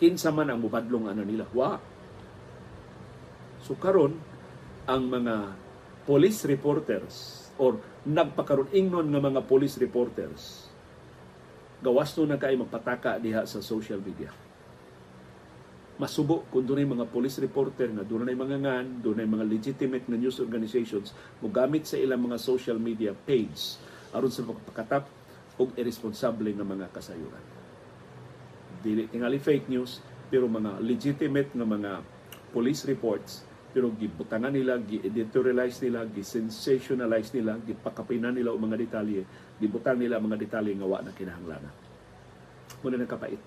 kinsa 0.00 0.32
man 0.32 0.48
ang 0.48 0.64
mubadlong 0.64 1.12
ano 1.12 1.26
nila. 1.28 1.44
Wa. 1.52 1.76
So 3.60 3.76
karon 3.76 4.16
ang 4.88 5.02
mga 5.12 5.52
police 6.08 6.48
reporters 6.48 7.44
or 7.60 7.76
nagpakaron 8.08 8.72
ingnon 8.72 9.12
nga 9.12 9.20
mga 9.20 9.44
police 9.44 9.76
reporters 9.76 10.72
gawas 11.84 12.16
no 12.16 12.24
na 12.24 12.40
kay 12.40 12.56
magpataka 12.56 13.20
diha 13.20 13.44
sa 13.44 13.60
social 13.60 14.00
media. 14.00 14.32
Masubo 16.00 16.48
kung 16.48 16.64
doon 16.64 16.96
mga 16.96 17.10
police 17.12 17.36
reporter 17.42 17.92
nga 17.92 18.06
doon 18.06 18.24
mga 18.32 18.56
ngan, 18.56 18.86
doon 19.04 19.20
mga 19.20 19.44
legitimate 19.44 20.08
na 20.08 20.16
news 20.16 20.40
organizations 20.40 21.12
mo 21.44 21.52
gamit 21.52 21.84
sa 21.84 22.00
ilang 22.00 22.24
mga 22.24 22.40
social 22.40 22.80
media 22.80 23.12
page 23.12 23.76
aron 24.14 24.32
sa 24.32 24.46
pagpakatap 24.46 25.04
og 25.58 25.74
irresponsible 25.74 26.50
nga 26.54 26.66
mga 26.66 26.86
kasayuran 26.94 27.44
dili 28.82 29.10
tingali 29.10 29.42
fake 29.42 29.66
news 29.68 29.98
pero 30.30 30.46
mga 30.46 30.78
legitimate 30.84 31.50
nga 31.52 31.66
mga 31.66 31.92
police 32.54 32.86
reports 32.86 33.48
pero 33.68 33.92
gibutangan 33.92 34.48
nila, 34.48 34.80
gi-editorialize 34.80 35.84
nila, 35.84 36.08
gi-sensationalize 36.08 37.36
nila, 37.36 37.60
gipakapinan 37.60 38.32
nila 38.32 38.56
ang 38.56 38.64
mga 38.64 38.80
detalye, 38.80 39.22
gibutang 39.60 40.00
nila 40.00 40.16
ang 40.16 40.24
mga 40.24 40.40
detalye 40.40 40.72
nga 40.72 40.88
wa 40.88 40.98
na 41.04 41.12
kinahanglanan. 41.12 41.74
Muna 42.80 42.96
nakapait 42.96 43.38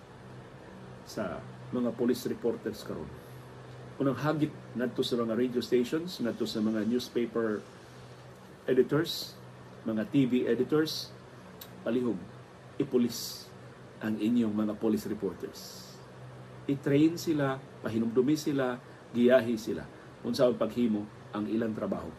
sa 1.10 1.42
mga 1.74 1.90
police 1.98 2.30
reporters 2.30 2.86
karon. 2.86 3.10
Unang 3.98 4.18
hagit 4.22 4.54
ngadto 4.78 5.02
sa 5.02 5.18
mga 5.18 5.34
radio 5.34 5.60
stations, 5.60 6.22
ngadto 6.22 6.46
sa 6.46 6.62
mga 6.62 6.86
newspaper 6.86 7.60
editors, 8.70 9.34
mga 9.86 10.04
TV 10.14 10.46
editors, 10.46 11.10
palihog, 11.82 12.18
ipulis 12.78 13.50
ang 14.02 14.18
inyong 14.18 14.54
mga 14.54 14.74
police 14.78 15.06
reporters. 15.10 15.92
I-train 16.70 17.18
sila, 17.18 17.58
pahinumdumi 17.82 18.38
sila, 18.38 18.78
giyahi 19.14 19.58
sila. 19.58 19.86
Unsa 20.22 20.46
ang 20.46 20.58
paghimo 20.58 21.06
ang 21.34 21.50
ilang 21.50 21.74
trabaho. 21.74 22.10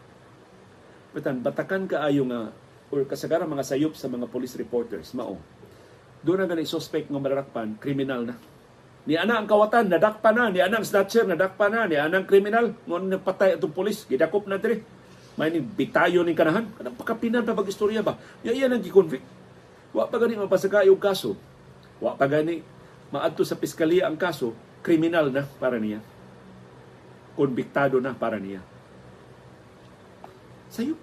Batan, 1.13 1.39
batakan 1.39 1.87
ka 1.87 2.03
ayo 2.03 2.27
nga 2.27 2.51
or 2.93 3.05
kasagaran 3.07 3.49
mga 3.49 3.65
sayop 3.65 3.93
sa 3.97 4.11
mga 4.11 4.29
police 4.29 4.53
reporters 4.59 5.15
mao. 5.17 5.39
Doon 6.23 6.45
na 6.45 6.49
ganay 6.49 6.67
suspect 6.67 7.09
nga 7.11 7.19
madarakpan, 7.19 7.79
kriminal 7.79 8.23
na. 8.27 8.35
Ni 9.03 9.19
ana 9.19 9.39
ang 9.39 9.47
kawatan 9.47 9.91
nadakpa 9.91 10.31
na, 10.31 10.47
ni 10.47 10.63
ana 10.63 10.79
ang 10.79 10.87
snatcher 10.87 11.27
nadakpa 11.27 11.67
na, 11.67 11.83
ni 11.89 11.99
ana 11.99 12.23
ang 12.23 12.27
kriminal 12.27 12.71
ngon 12.87 13.11
nagpatay 13.11 13.59
atong 13.59 13.75
pulis, 13.75 14.07
gidakop 14.07 14.47
na 14.47 14.55
diri. 14.55 14.79
May 15.33 15.49
ni 15.49 15.59
bitayo 15.61 16.21
ni 16.21 16.37
kanahan, 16.37 16.69
kanang 16.77 16.97
pakapinan 16.97 17.41
pa 17.41 17.57
bag 17.57 17.69
istorya 17.69 18.05
ba? 18.05 18.17
Ya 18.45 18.53
iya 18.53 18.69
nang 18.69 18.81
gi-convict. 18.81 19.25
Wa 19.93 20.05
pa 20.05 20.21
gani 20.21 20.37
mapasaka 20.37 20.85
yung 20.85 21.01
kaso 21.01 21.37
Wa 22.03 22.19
pa 22.19 22.27
gani 22.27 22.59
maadto 23.13 23.47
sa 23.47 23.55
piskalya 23.55 24.09
ang 24.09 24.19
kaso, 24.19 24.51
kriminal 24.83 25.31
na 25.31 25.45
para 25.45 25.79
niya. 25.79 26.03
Konbiktado 27.37 28.03
na 28.03 28.11
para 28.11 28.41
niya. 28.41 28.59
Sayop. 30.73 30.99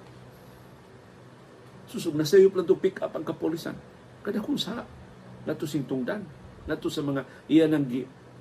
Susog 1.88 2.14
na 2.18 2.26
sayop 2.26 2.52
lang 2.54 2.66
to 2.66 2.76
pick 2.76 3.00
up 3.00 3.16
ang 3.16 3.24
kapolisan. 3.24 3.78
Kada 4.20 4.42
kung 4.42 4.58
sa 4.60 4.84
nato 5.48 5.64
sing 5.64 5.88
tungdan, 5.88 6.26
nato 6.68 6.92
sa 6.92 7.00
mga 7.00 7.24
iya 7.48 7.64
nang 7.64 7.88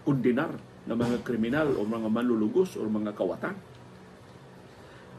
kundinar 0.04 0.58
na 0.89 0.97
mga 0.97 1.21
kriminal 1.21 1.69
o 1.78 1.86
mga 1.86 2.10
manlulugos 2.12 2.75
o 2.75 2.84
mga 2.84 3.13
kawatan. 3.15 3.56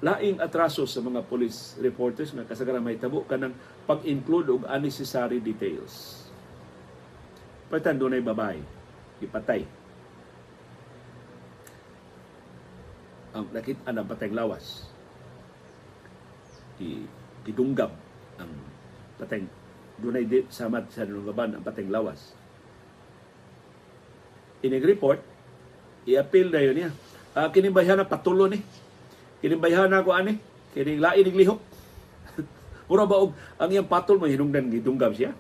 Laing 0.01 0.41
atraso 0.41 0.89
sa 0.89 1.05
mga 1.05 1.21
police 1.29 1.77
reporters 1.77 2.33
nga 2.33 2.49
kasagaran 2.49 2.81
may 2.81 2.97
tabo 2.97 3.25
kanang 3.29 3.53
pag-include 3.85 4.49
og 4.49 4.65
unnecessary 4.65 5.45
details. 5.45 6.25
Patan 7.69 8.01
dunay 8.01 8.25
babae 8.25 8.81
ipatay. 9.21 9.69
Ang 13.37 13.47
nakita 13.53 13.93
ang 13.93 14.09
patayng 14.09 14.35
lawas. 14.35 14.89
I, 16.81 17.05
idunggab 17.45 17.93
ang 18.41 18.51
patayng 19.21 19.47
dunay 20.01 20.25
di 20.25 20.49
samad 20.49 20.89
sa 20.89 21.05
nungaban 21.05 21.55
ang 21.55 21.63
patayng 21.63 21.93
lawas. 21.93 22.33
Inig-report, 24.65 25.21
i-appeal 26.09 26.49
na 26.49 26.61
yun 26.65 26.77
niya. 26.77 26.91
Uh, 27.37 27.49
kinimbayhan 27.53 28.01
na 28.01 28.09
patulo 28.09 28.49
ni. 28.49 28.65
Kinimbayhan 29.41 29.89
na 29.89 30.05
ako 30.05 30.13
ani. 30.13 30.37
Kining 30.77 31.01
lain 31.01 31.25
iglihok. 31.27 31.61
Mura 32.89 33.09
ba 33.09 33.25
og 33.25 33.33
ang 33.57 33.71
iyang 33.73 33.89
patol 33.89 34.21
mo 34.21 34.29
hinungdan 34.29 34.69
gidunggam 34.69 35.17
siya? 35.17 35.33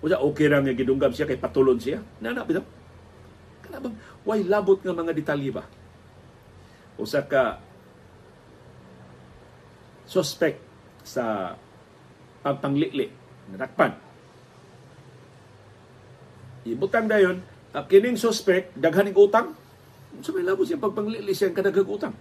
Usa 0.00 0.22
okay 0.22 0.46
ra 0.46 0.62
nga 0.62 0.72
gidunggam 0.72 1.10
siya 1.10 1.26
kay 1.26 1.36
patulon 1.36 1.76
siya. 1.76 1.98
Nana 2.22 2.46
bitaw. 2.46 2.64
Kana 3.66 3.82
bang 3.82 3.96
way 4.22 4.40
labot 4.46 4.78
nga 4.80 4.94
mga 4.94 5.12
detalye 5.12 5.50
ba? 5.50 5.66
Usa 6.96 7.26
ka 7.26 7.58
suspect 10.06 10.62
sa 11.02 11.56
pagpanglili 12.44 13.10
nadakpan. 13.50 13.92
Ibutang 16.64 17.08
dayon, 17.10 17.44
kining 17.92 18.16
suspect 18.16 18.72
daghaning 18.78 19.16
utang. 19.16 19.52
Sa 20.22 20.30
may 20.32 20.46
labot 20.46 20.64
siya 20.64 20.80
pagpanglili 20.80 21.34
siya 21.34 21.52
kadaghang 21.52 21.90
utang. 21.90 22.14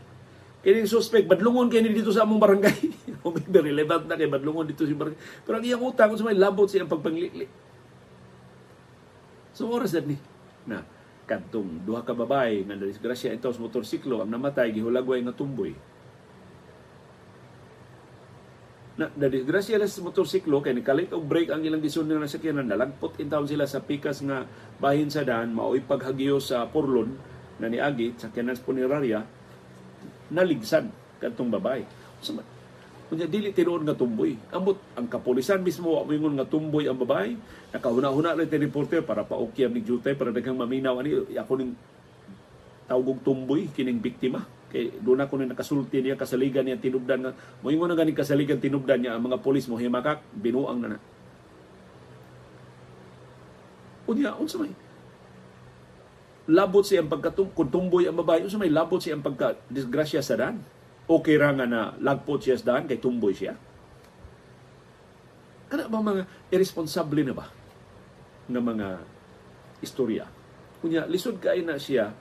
Kining 0.63 0.87
suspect 0.87 1.27
badlungon 1.27 1.67
kini 1.67 1.91
dito 1.91 2.15
sa 2.15 2.23
among 2.23 2.39
barangay. 2.39 2.79
Very 3.51 3.75
relevant 3.75 4.07
na 4.07 4.15
kay 4.15 4.31
badlungon 4.31 4.63
dito 4.63 4.87
sa 4.87 4.95
barangay. 4.95 5.19
Pero 5.43 5.59
ang 5.59 5.65
iyang 5.67 5.83
utang 5.83 6.15
sa 6.15 6.23
may 6.23 6.39
labot 6.39 6.71
siya 6.71 6.87
pagpanglili. 6.87 7.51
So 9.51 9.67
oras 9.67 9.93
ni 10.07 10.15
na 10.63 10.81
kadtong 11.27 11.83
duha 11.87 12.03
ka 12.03 12.15
babae 12.15 12.67
nga 12.67 12.75
disgrasya 12.75 13.35
ito 13.35 13.47
sa 13.47 13.63
motorsiklo 13.63 14.23
ang 14.23 14.31
namatay 14.31 14.75
gihulagway 14.75 15.23
nga 15.23 15.35
tumboy 15.35 15.71
na, 18.99 19.07
na 19.15 19.27
disgrasya 19.31 19.79
sa 19.87 20.03
motorsiklo 20.03 20.59
kay 20.59 20.75
nikalit 20.75 21.15
og 21.15 21.23
brake 21.23 21.49
ang 21.49 21.63
ilang 21.63 21.79
gisunod 21.79 22.19
nga 22.19 22.27
sakyanan 22.27 22.67
nalagpot 22.67 23.15
in 23.23 23.31
sila 23.31 23.65
sa 23.65 23.81
pikas 23.81 24.19
nga 24.27 24.43
bahin 24.83 25.07
sa 25.07 25.23
daan 25.23 25.55
mao'y 25.55 25.81
paghagiyo 25.87 26.43
sa 26.43 26.67
purlon 26.67 27.15
na 27.57 27.71
niagi 27.71 28.13
sa 28.19 28.33
punerarya 28.33 29.23
naligsan 30.33 30.89
kadtong 31.21 31.53
babae. 31.53 31.85
So, 32.19 32.33
Kunya 33.13 33.29
dili 33.29 33.53
tinuod 33.53 33.85
nga 33.85 33.93
tumboy. 33.93 34.33
Amot 34.49 34.81
ang 34.97 35.05
kapulisan 35.05 35.61
mismo 35.61 36.01
mingon 36.07 36.33
nga 36.33 36.49
tumboy 36.49 36.89
ang 36.89 36.97
babae. 36.97 37.37
Nakahuna-huna 37.69 38.33
rin 38.33 38.49
ti 38.49 38.57
reporter 38.57 39.05
para 39.05 39.21
paukyam 39.21 39.69
ni 39.69 39.85
Jutay 39.85 40.17
para 40.17 40.33
daghang 40.33 40.57
maminaw. 40.57 40.97
Ani 40.97 41.13
ako 41.37 41.53
ning 41.61 41.77
tawgog 42.89 43.21
tumboy 43.21 43.69
kining 43.69 44.01
biktima. 44.01 44.41
Kay 44.73 44.97
doon 44.97 45.21
ako 45.21 45.37
ni 45.37 45.45
nakasulti 45.45 46.01
niya 46.01 46.17
kasaligan 46.17 46.65
niya 46.65 46.81
tinubdan 46.81 47.21
nga. 47.21 47.31
Moingon 47.61 47.93
na 47.93 47.99
ganing 47.99 48.17
kasaligan 48.17 48.57
tinubdan 48.57 49.05
niya 49.05 49.13
ang 49.13 49.29
mga 49.29 49.45
pulis 49.45 49.69
mo 49.69 49.77
himakak 49.77 50.25
binuang 50.33 50.81
na 50.81 50.97
na. 50.97 50.99
Unya 54.09 54.33
unsa 54.41 54.57
may 54.57 54.73
labot 56.49 56.83
siya 56.83 57.03
ang 57.03 57.11
pagkatum 57.11 57.55
kung 57.55 57.71
tumboy 57.71 58.07
ang 58.07 58.19
babae 58.19 58.43
unsa 58.43 58.59
may 58.59 58.71
labot 58.71 58.99
siya 58.99 59.15
ang 59.15 59.23
pagka 59.23 59.55
disgrasya 59.71 60.19
sa 60.19 60.35
dan 60.35 60.59
okay 61.07 61.39
ra 61.39 61.55
nga 61.55 61.63
na 61.63 61.95
lagpot 61.99 62.39
siya 62.43 62.59
sa 62.59 62.75
daan 62.75 62.87
kay 62.87 62.99
tumboy 62.99 63.31
siya 63.31 63.55
kana 65.71 65.87
ba 65.87 66.03
mga 66.03 66.23
irresponsible 66.51 67.23
na 67.23 67.33
ba 67.33 67.47
nga 68.51 68.59
mga 68.59 68.87
istorya 69.79 70.27
kunya 70.83 71.07
lisod 71.07 71.39
kay 71.39 71.63
na 71.63 71.79
siya 71.79 72.11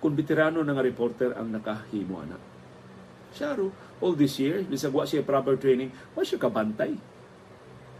kung 0.00 0.12
veterano 0.14 0.60
na 0.60 0.76
reporter 0.78 1.34
ang 1.36 1.52
nakahimo 1.52 2.20
ana. 2.20 2.38
Siya 3.32 3.56
all 4.00 4.14
this 4.16 4.36
year, 4.40 4.64
bisag 4.64 4.92
wa 4.92 5.02
siya 5.02 5.24
proper 5.24 5.56
training, 5.56 5.92
wa 6.12 6.22
siya 6.22 6.40
kabantay 6.40 6.96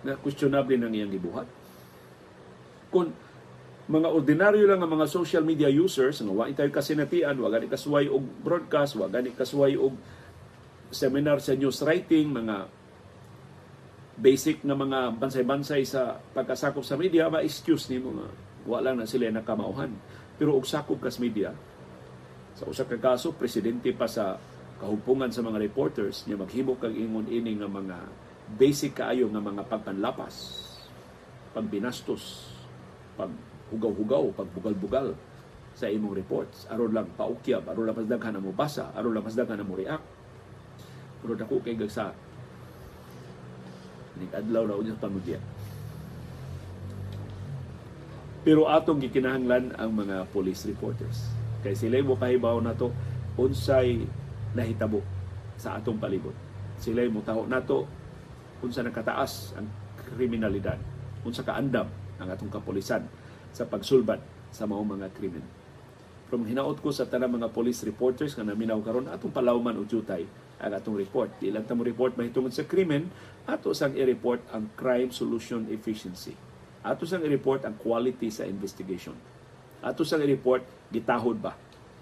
na 0.05 0.15
questionable 0.21 0.77
nang 0.77 0.93
iyang 0.93 1.11
gibuhat. 1.11 1.49
Kung 2.93 3.11
mga 3.87 4.09
ordinaryo 4.11 4.67
lang 4.67 4.83
ang 4.83 4.91
mga 4.99 5.07
social 5.07 5.47
media 5.47 5.71
users 5.71 6.19
nga 6.19 6.35
wa 6.35 6.51
tayo 6.51 6.71
kasinatian, 6.75 7.39
wa 7.39 7.47
gani 7.47 7.71
kasuway 7.71 8.11
og 8.11 8.23
broadcast, 8.43 8.99
wa 8.99 9.07
gani 9.07 9.31
kasuway 9.31 9.79
og 9.79 9.95
seminar 10.91 11.39
sa 11.39 11.55
news 11.55 11.79
writing, 11.87 12.35
mga 12.35 12.67
basic 14.19 14.67
na 14.67 14.75
mga 14.75 15.15
bansay-bansay 15.23 15.87
sa 15.87 16.19
pagkasakop 16.19 16.83
sa 16.83 16.99
media, 16.99 17.31
ma-excuse 17.31 17.87
ni 17.95 18.03
mga 18.03 18.27
wala 18.67 18.91
na 18.99 19.07
sila 19.07 19.31
nakamauhan. 19.31 19.95
Pero 20.35 20.59
og 20.59 20.67
sakop 20.67 20.99
kas 20.99 21.23
media, 21.23 21.55
sa 22.59 22.67
usa 22.67 22.89
ka 22.89 22.99
kaso 22.99 23.39
presidente 23.39 23.95
pa 23.95 24.11
sa 24.11 24.35
kahupungan 24.83 25.31
sa 25.31 25.45
mga 25.45 25.61
reporters 25.61 26.25
niya 26.25 26.37
maghimo 26.41 26.77
kag 26.77 26.93
ingon 26.93 27.29
ini 27.29 27.57
nga 27.57 27.69
mga 27.69 27.97
basic 28.57 28.97
kaayo 29.01 29.29
nga 29.33 29.41
mga 29.41 29.63
pagpanlapas 29.69 30.35
pagbinastos 31.57 32.53
paghugaw-hugaw 33.67 34.35
pagbugal-bugal 34.39 35.19
sa 35.77 35.91
imong 35.91 36.17
reports. 36.17 36.65
Aron 36.73 36.95
lang 36.95 37.11
paukyab 37.19 37.67
aron 37.69 37.91
lang 37.91 37.97
mas 37.99 38.09
daghan 38.09 38.39
mo 38.41 38.55
basa 38.55 38.95
aron 38.95 39.13
lang 39.13 39.25
mas 39.27 39.37
daghan 39.37 39.61
mo 39.67 39.75
react. 39.75 40.07
Pero 41.21 41.35
dako 41.35 41.59
kay 41.61 41.75
gagsa 41.75 42.15
adlaw 44.17 44.65
na 44.65 44.81
unya 44.81 44.97
pamudya 44.97 45.37
pero 48.47 48.71
atong 48.71 49.03
gikinahanglan 49.03 49.75
ang 49.75 49.91
mga 49.91 50.31
police 50.31 50.71
reporters. 50.71 51.35
Kay 51.67 51.75
sila 51.75 51.99
mo 51.99 52.15
kahibaw 52.15 52.63
na 52.63 52.79
to 52.79 52.95
unsay 53.35 54.07
nahitabo 54.55 55.03
sa 55.59 55.83
atong 55.83 55.99
palibot. 55.99 56.31
Sila 56.79 57.03
mo 57.11 57.27
taho 57.27 57.43
nato 57.51 57.91
unsa 58.63 58.87
nakataas 58.87 59.59
ang 59.59 59.67
kriminalidad, 59.99 60.79
unsa 61.27 61.43
kaandam 61.43 61.91
ang 62.23 62.29
atong 62.31 62.47
kapulisan 62.47 63.03
sa 63.57 63.65
pagsulbat 63.65 64.21
sa 64.53 64.69
mao 64.69 64.85
mga 64.85 65.09
krimen. 65.17 65.41
From 66.29 66.45
hinaot 66.45 66.77
ko 66.85 66.93
sa 66.93 67.09
tanang 67.09 67.41
mga 67.41 67.57
police 67.57 67.81
reporters 67.89 68.37
nga 68.37 68.45
naminaw 68.45 68.77
karon 68.85 69.09
atong 69.09 69.33
palawman 69.33 69.81
og 69.81 69.89
jutay 69.89 70.29
ang 70.61 70.77
atong 70.77 71.01
report. 71.01 71.33
Di 71.41 71.49
lang 71.49 71.65
tamo 71.65 71.81
report 71.81 72.21
mahitungod 72.21 72.53
sa 72.53 72.69
krimen, 72.69 73.09
ato 73.49 73.73
sang 73.73 73.97
i-report 73.97 74.45
ang 74.53 74.69
crime 74.77 75.09
solution 75.09 75.65
efficiency. 75.73 76.37
Ato 76.85 77.09
sang 77.09 77.25
i-report 77.25 77.65
ang 77.65 77.81
quality 77.81 78.29
sa 78.29 78.45
investigation 78.45 79.17
ato 79.87 80.03
sa 80.03 80.17
report 80.19 80.65
gitahod 80.89 81.37
ba 81.37 81.55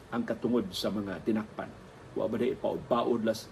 ang 0.09 0.23
katungod 0.23 0.71
sa 0.71 0.89
mga 0.89 1.21
tinakpan 1.27 1.71
wa 2.15 2.25
ba 2.31 2.37
di 2.39 2.55
paud-paud 2.55 3.27
las 3.27 3.51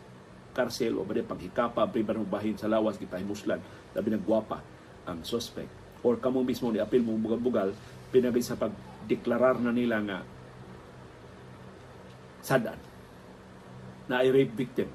karsel 0.54 0.94
o 0.96 1.02
ba 1.02 1.12
di 1.12 1.20
paghikapa 1.20 1.90
primer 1.90 2.22
bahin 2.22 2.54
sa 2.54 2.70
lawas 2.70 2.96
gitahimuslan 2.96 3.58
labi 3.92 4.08
nagwapa 4.14 4.62
ang 5.04 5.20
suspect 5.26 5.81
or 6.02 6.18
kamo 6.18 6.42
mismo 6.42 6.70
ni 6.70 6.82
apil 6.82 7.02
mo 7.02 7.18
bugal-bugal 7.18 7.74
pinabi 8.10 8.42
sa 8.42 8.58
pagdeklarar 8.58 9.58
na 9.62 9.72
nila 9.72 10.02
nga 10.02 10.18
sadan 12.42 12.78
na 14.10 14.20
ay 14.20 14.34
rape 14.34 14.54
victim 14.54 14.90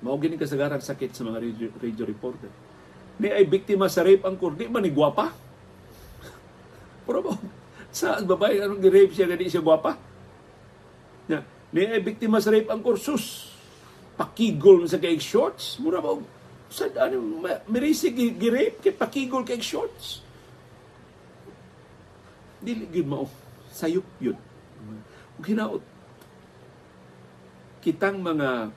mao 0.00 0.16
gini 0.16 0.40
kasagarang 0.40 0.80
sakit 0.80 1.12
sa 1.12 1.26
mga 1.26 1.38
radio, 1.38 1.68
radio 1.78 2.04
reporter 2.08 2.50
ni 3.20 3.28
ay 3.28 3.44
biktima 3.44 3.86
sa 3.92 4.02
rape 4.02 4.24
ang 4.24 4.36
kurdi 4.40 4.70
man 4.70 4.82
ni 4.82 4.90
gwapa 4.94 5.48
pero 7.08 7.24
sa 7.88 8.20
babae 8.20 8.60
anong 8.60 8.84
gi-rape 8.84 9.16
siya 9.16 9.26
gani 9.32 9.48
siya 9.48 9.64
gwapa. 9.64 9.96
Na, 11.32 11.40
ni 11.72 11.88
ay 11.88 12.04
biktima 12.04 12.36
sa 12.36 12.52
rape 12.52 12.68
ang 12.68 12.84
kursus. 12.84 13.48
Pakigol 14.20 14.84
sa 14.84 15.00
kay 15.00 15.16
shorts. 15.16 15.80
Mura 15.80 16.04
ba 16.04 16.12
sa 16.68 16.84
ano 17.00 17.40
mirisi 17.72 18.12
gi-rape 18.12 18.84
kay 18.84 18.92
pakigol 18.92 19.40
kay 19.40 19.56
shorts. 19.56 20.20
Dili 22.58 22.90
gid 22.90 23.06
mao 23.06 23.26
sayop 23.70 24.06
yun. 24.18 24.38
Ug 25.38 25.44
hinaot 25.46 25.82
kitang 27.78 28.18
mga 28.18 28.74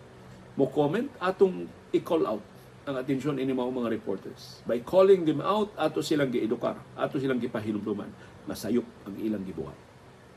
mo 0.54 0.66
comment 0.70 1.10
atong 1.18 1.66
i-call 1.90 2.24
out 2.30 2.44
ang 2.86 2.98
atensyon 2.98 3.38
ini 3.38 3.54
mao 3.54 3.70
mga 3.70 3.94
reporters. 3.94 4.62
By 4.66 4.82
calling 4.82 5.26
them 5.26 5.42
out, 5.42 5.70
ato 5.78 6.02
silang 6.02 6.34
giedukar, 6.34 6.78
ato 6.98 7.22
silang 7.22 7.38
gipahinumduman 7.38 8.10
masayop 8.50 8.86
ang 9.06 9.16
ilang 9.22 9.46
gibuhat. 9.46 9.78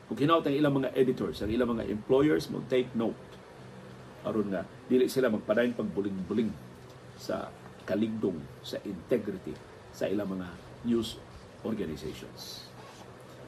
Kung 0.05 0.17
hinaut 0.17 0.45
ang 0.45 0.53
ilang 0.53 0.77
mga 0.77 0.93
editors, 0.93 1.41
ang 1.41 1.49
ilang 1.49 1.73
mga 1.73 1.89
employers 1.89 2.45
mo 2.53 2.61
take 2.69 2.89
note 2.93 3.17
aron 4.25 4.49
nga 4.49 4.65
dili 4.89 5.05
sila 5.05 5.29
magpadayon 5.29 5.77
pagbuling-buling 5.77 6.49
sa 7.15 7.53
kaligdong 7.85 8.41
sa 8.65 8.81
integrity 8.81 9.53
sa 9.93 10.09
ilang 10.09 10.33
mga 10.33 10.49
news 10.89 11.21
organizations. 11.61 12.64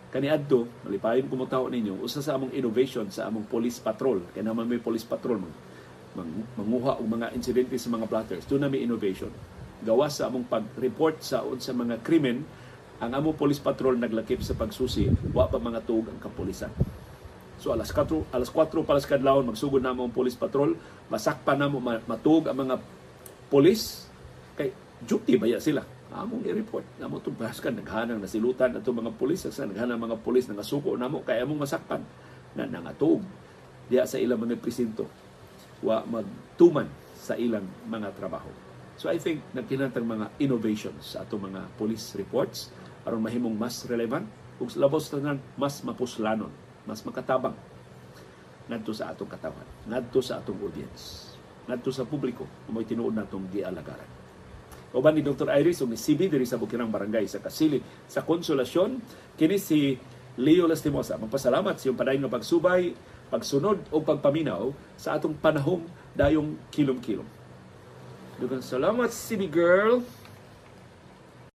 Kaniadto, 0.07 0.63
malipayon 0.87 1.27
mo 1.27 1.43
ninyo, 1.43 1.99
usa 1.99 2.23
sa 2.23 2.39
among 2.39 2.55
innovation 2.55 3.11
sa 3.11 3.27
among 3.27 3.43
police 3.51 3.83
patrol, 3.83 4.23
kaya 4.31 4.47
naman 4.47 4.63
may 4.63 4.79
police 4.79 5.03
patrol 5.03 5.43
mo. 5.43 5.51
mang- 6.17 6.49
manguha 6.57 6.97
og 6.97 7.05
mga 7.05 7.27
insidente 7.37 7.77
sa 7.77 7.93
mga 7.93 8.09
blotters. 8.09 8.41
Doon 8.49 8.65
na 8.65 8.73
may 8.73 8.81
innovation. 8.81 9.29
Gawas 9.85 10.17
sa 10.17 10.25
among 10.25 10.49
pag-report 10.49 11.21
sa 11.21 11.45
sa 11.61 11.77
mga 11.77 12.01
krimen, 12.01 12.41
ang 12.97 13.13
among 13.13 13.37
police 13.37 13.61
patrol 13.61 13.93
naglakip 13.93 14.41
sa 14.41 14.57
pagsusi, 14.57 15.05
wa 15.29 15.45
pa 15.45 15.61
mga 15.61 15.85
tuog 15.85 16.09
ang 16.09 16.17
kapulisan. 16.17 16.73
So 17.61 17.69
alas 17.69 17.93
4, 17.93 18.33
alas 18.33 18.49
4 18.49 18.81
palas 18.81 19.05
kadlawon 19.05 19.53
magsugod 19.53 19.81
na 19.81 19.93
ang 19.93 20.09
police 20.09 20.37
patrol, 20.37 20.73
masakpan 21.09 21.57
na 21.61 21.69
mo 21.69 21.77
ma- 21.77 22.01
matug 22.09 22.49
ang 22.49 22.57
mga 22.57 22.81
police 23.53 24.09
kay 24.57 24.73
duty 25.05 25.37
ba 25.37 25.45
sila? 25.61 25.85
Among 26.07 26.43
i-report. 26.47 26.87
Namo 27.03 27.19
itong 27.19 27.35
baskan, 27.35 27.75
naghanang 27.75 28.23
nasilutan 28.23 28.71
na 28.71 28.79
mga 28.79 29.11
polis. 29.19 29.43
Sa 29.43 29.67
naghanang 29.67 29.99
mga 29.99 30.17
polis, 30.23 30.47
nangasuko 30.47 30.95
namo 30.95 31.21
kaya 31.21 31.43
among 31.43 31.67
masakpan 31.67 31.99
na 32.55 32.63
nangatog. 32.63 33.19
Diya 33.91 34.07
sa 34.07 34.15
ilang 34.15 34.39
mga 34.39 34.55
presinto. 34.59 35.03
Wa 35.83 36.07
magtuman 36.07 36.87
sa 37.17 37.35
ilang 37.35 37.67
mga 37.91 38.15
trabaho. 38.15 38.47
So 38.97 39.11
I 39.13 39.21
think 39.21 39.43
nagkinantang 39.53 40.07
mga 40.07 40.33
innovations 40.41 41.13
sa 41.13 41.21
atong 41.21 41.53
mga 41.53 41.69
police 41.77 42.17
reports 42.17 42.73
aron 43.05 43.21
mahimong 43.21 43.53
mas 43.53 43.85
relevant 43.85 44.25
ug 44.57 44.73
labos 44.73 45.13
tanan 45.13 45.37
mas 45.53 45.85
mapuslanon, 45.85 46.49
mas 46.81 47.05
makatabang 47.05 47.53
ngadto 48.67 48.91
sa 48.91 49.13
atong 49.13 49.31
katawan, 49.31 49.67
ngadto 49.87 50.19
sa 50.19 50.43
atong 50.43 50.59
audience, 50.59 51.35
ngadto 51.69 51.87
sa 51.87 52.03
publiko, 52.03 52.43
mo'y 52.67 52.83
tinuod 52.83 53.15
natong 53.15 53.47
gialagaran. 53.47 54.16
Uban 54.95 55.15
ni 55.15 55.23
Dr. 55.23 55.51
Iris 55.51 55.83
ug 55.83 55.91
ni 55.91 55.99
CB 55.99 56.31
diri 56.31 56.47
sa 56.47 56.55
Bukirang 56.55 56.91
Barangay 56.91 57.27
sa 57.27 57.43
Kasili 57.43 57.83
sa 58.07 58.23
Konsolasyon 58.23 59.03
kini 59.35 59.59
si 59.59 59.99
Leo 60.37 60.69
Lastimosa. 60.69 61.17
Magpasalamat 61.17 61.75
sa 61.75 61.89
iyong 61.89 61.99
padayon 61.99 62.21
nga 62.23 62.35
pagsubay, 62.37 62.93
pagsunod 63.27 63.89
o 63.91 63.97
pagpaminaw 63.99 64.71
sa 64.95 65.17
atong 65.17 65.35
panahong 65.35 65.83
dayong 66.13 66.55
kilom-kilom. 66.71 67.25
Dugang 68.37 68.61
salamat, 68.61 69.09
CB 69.09 69.49
girl. 69.49 70.05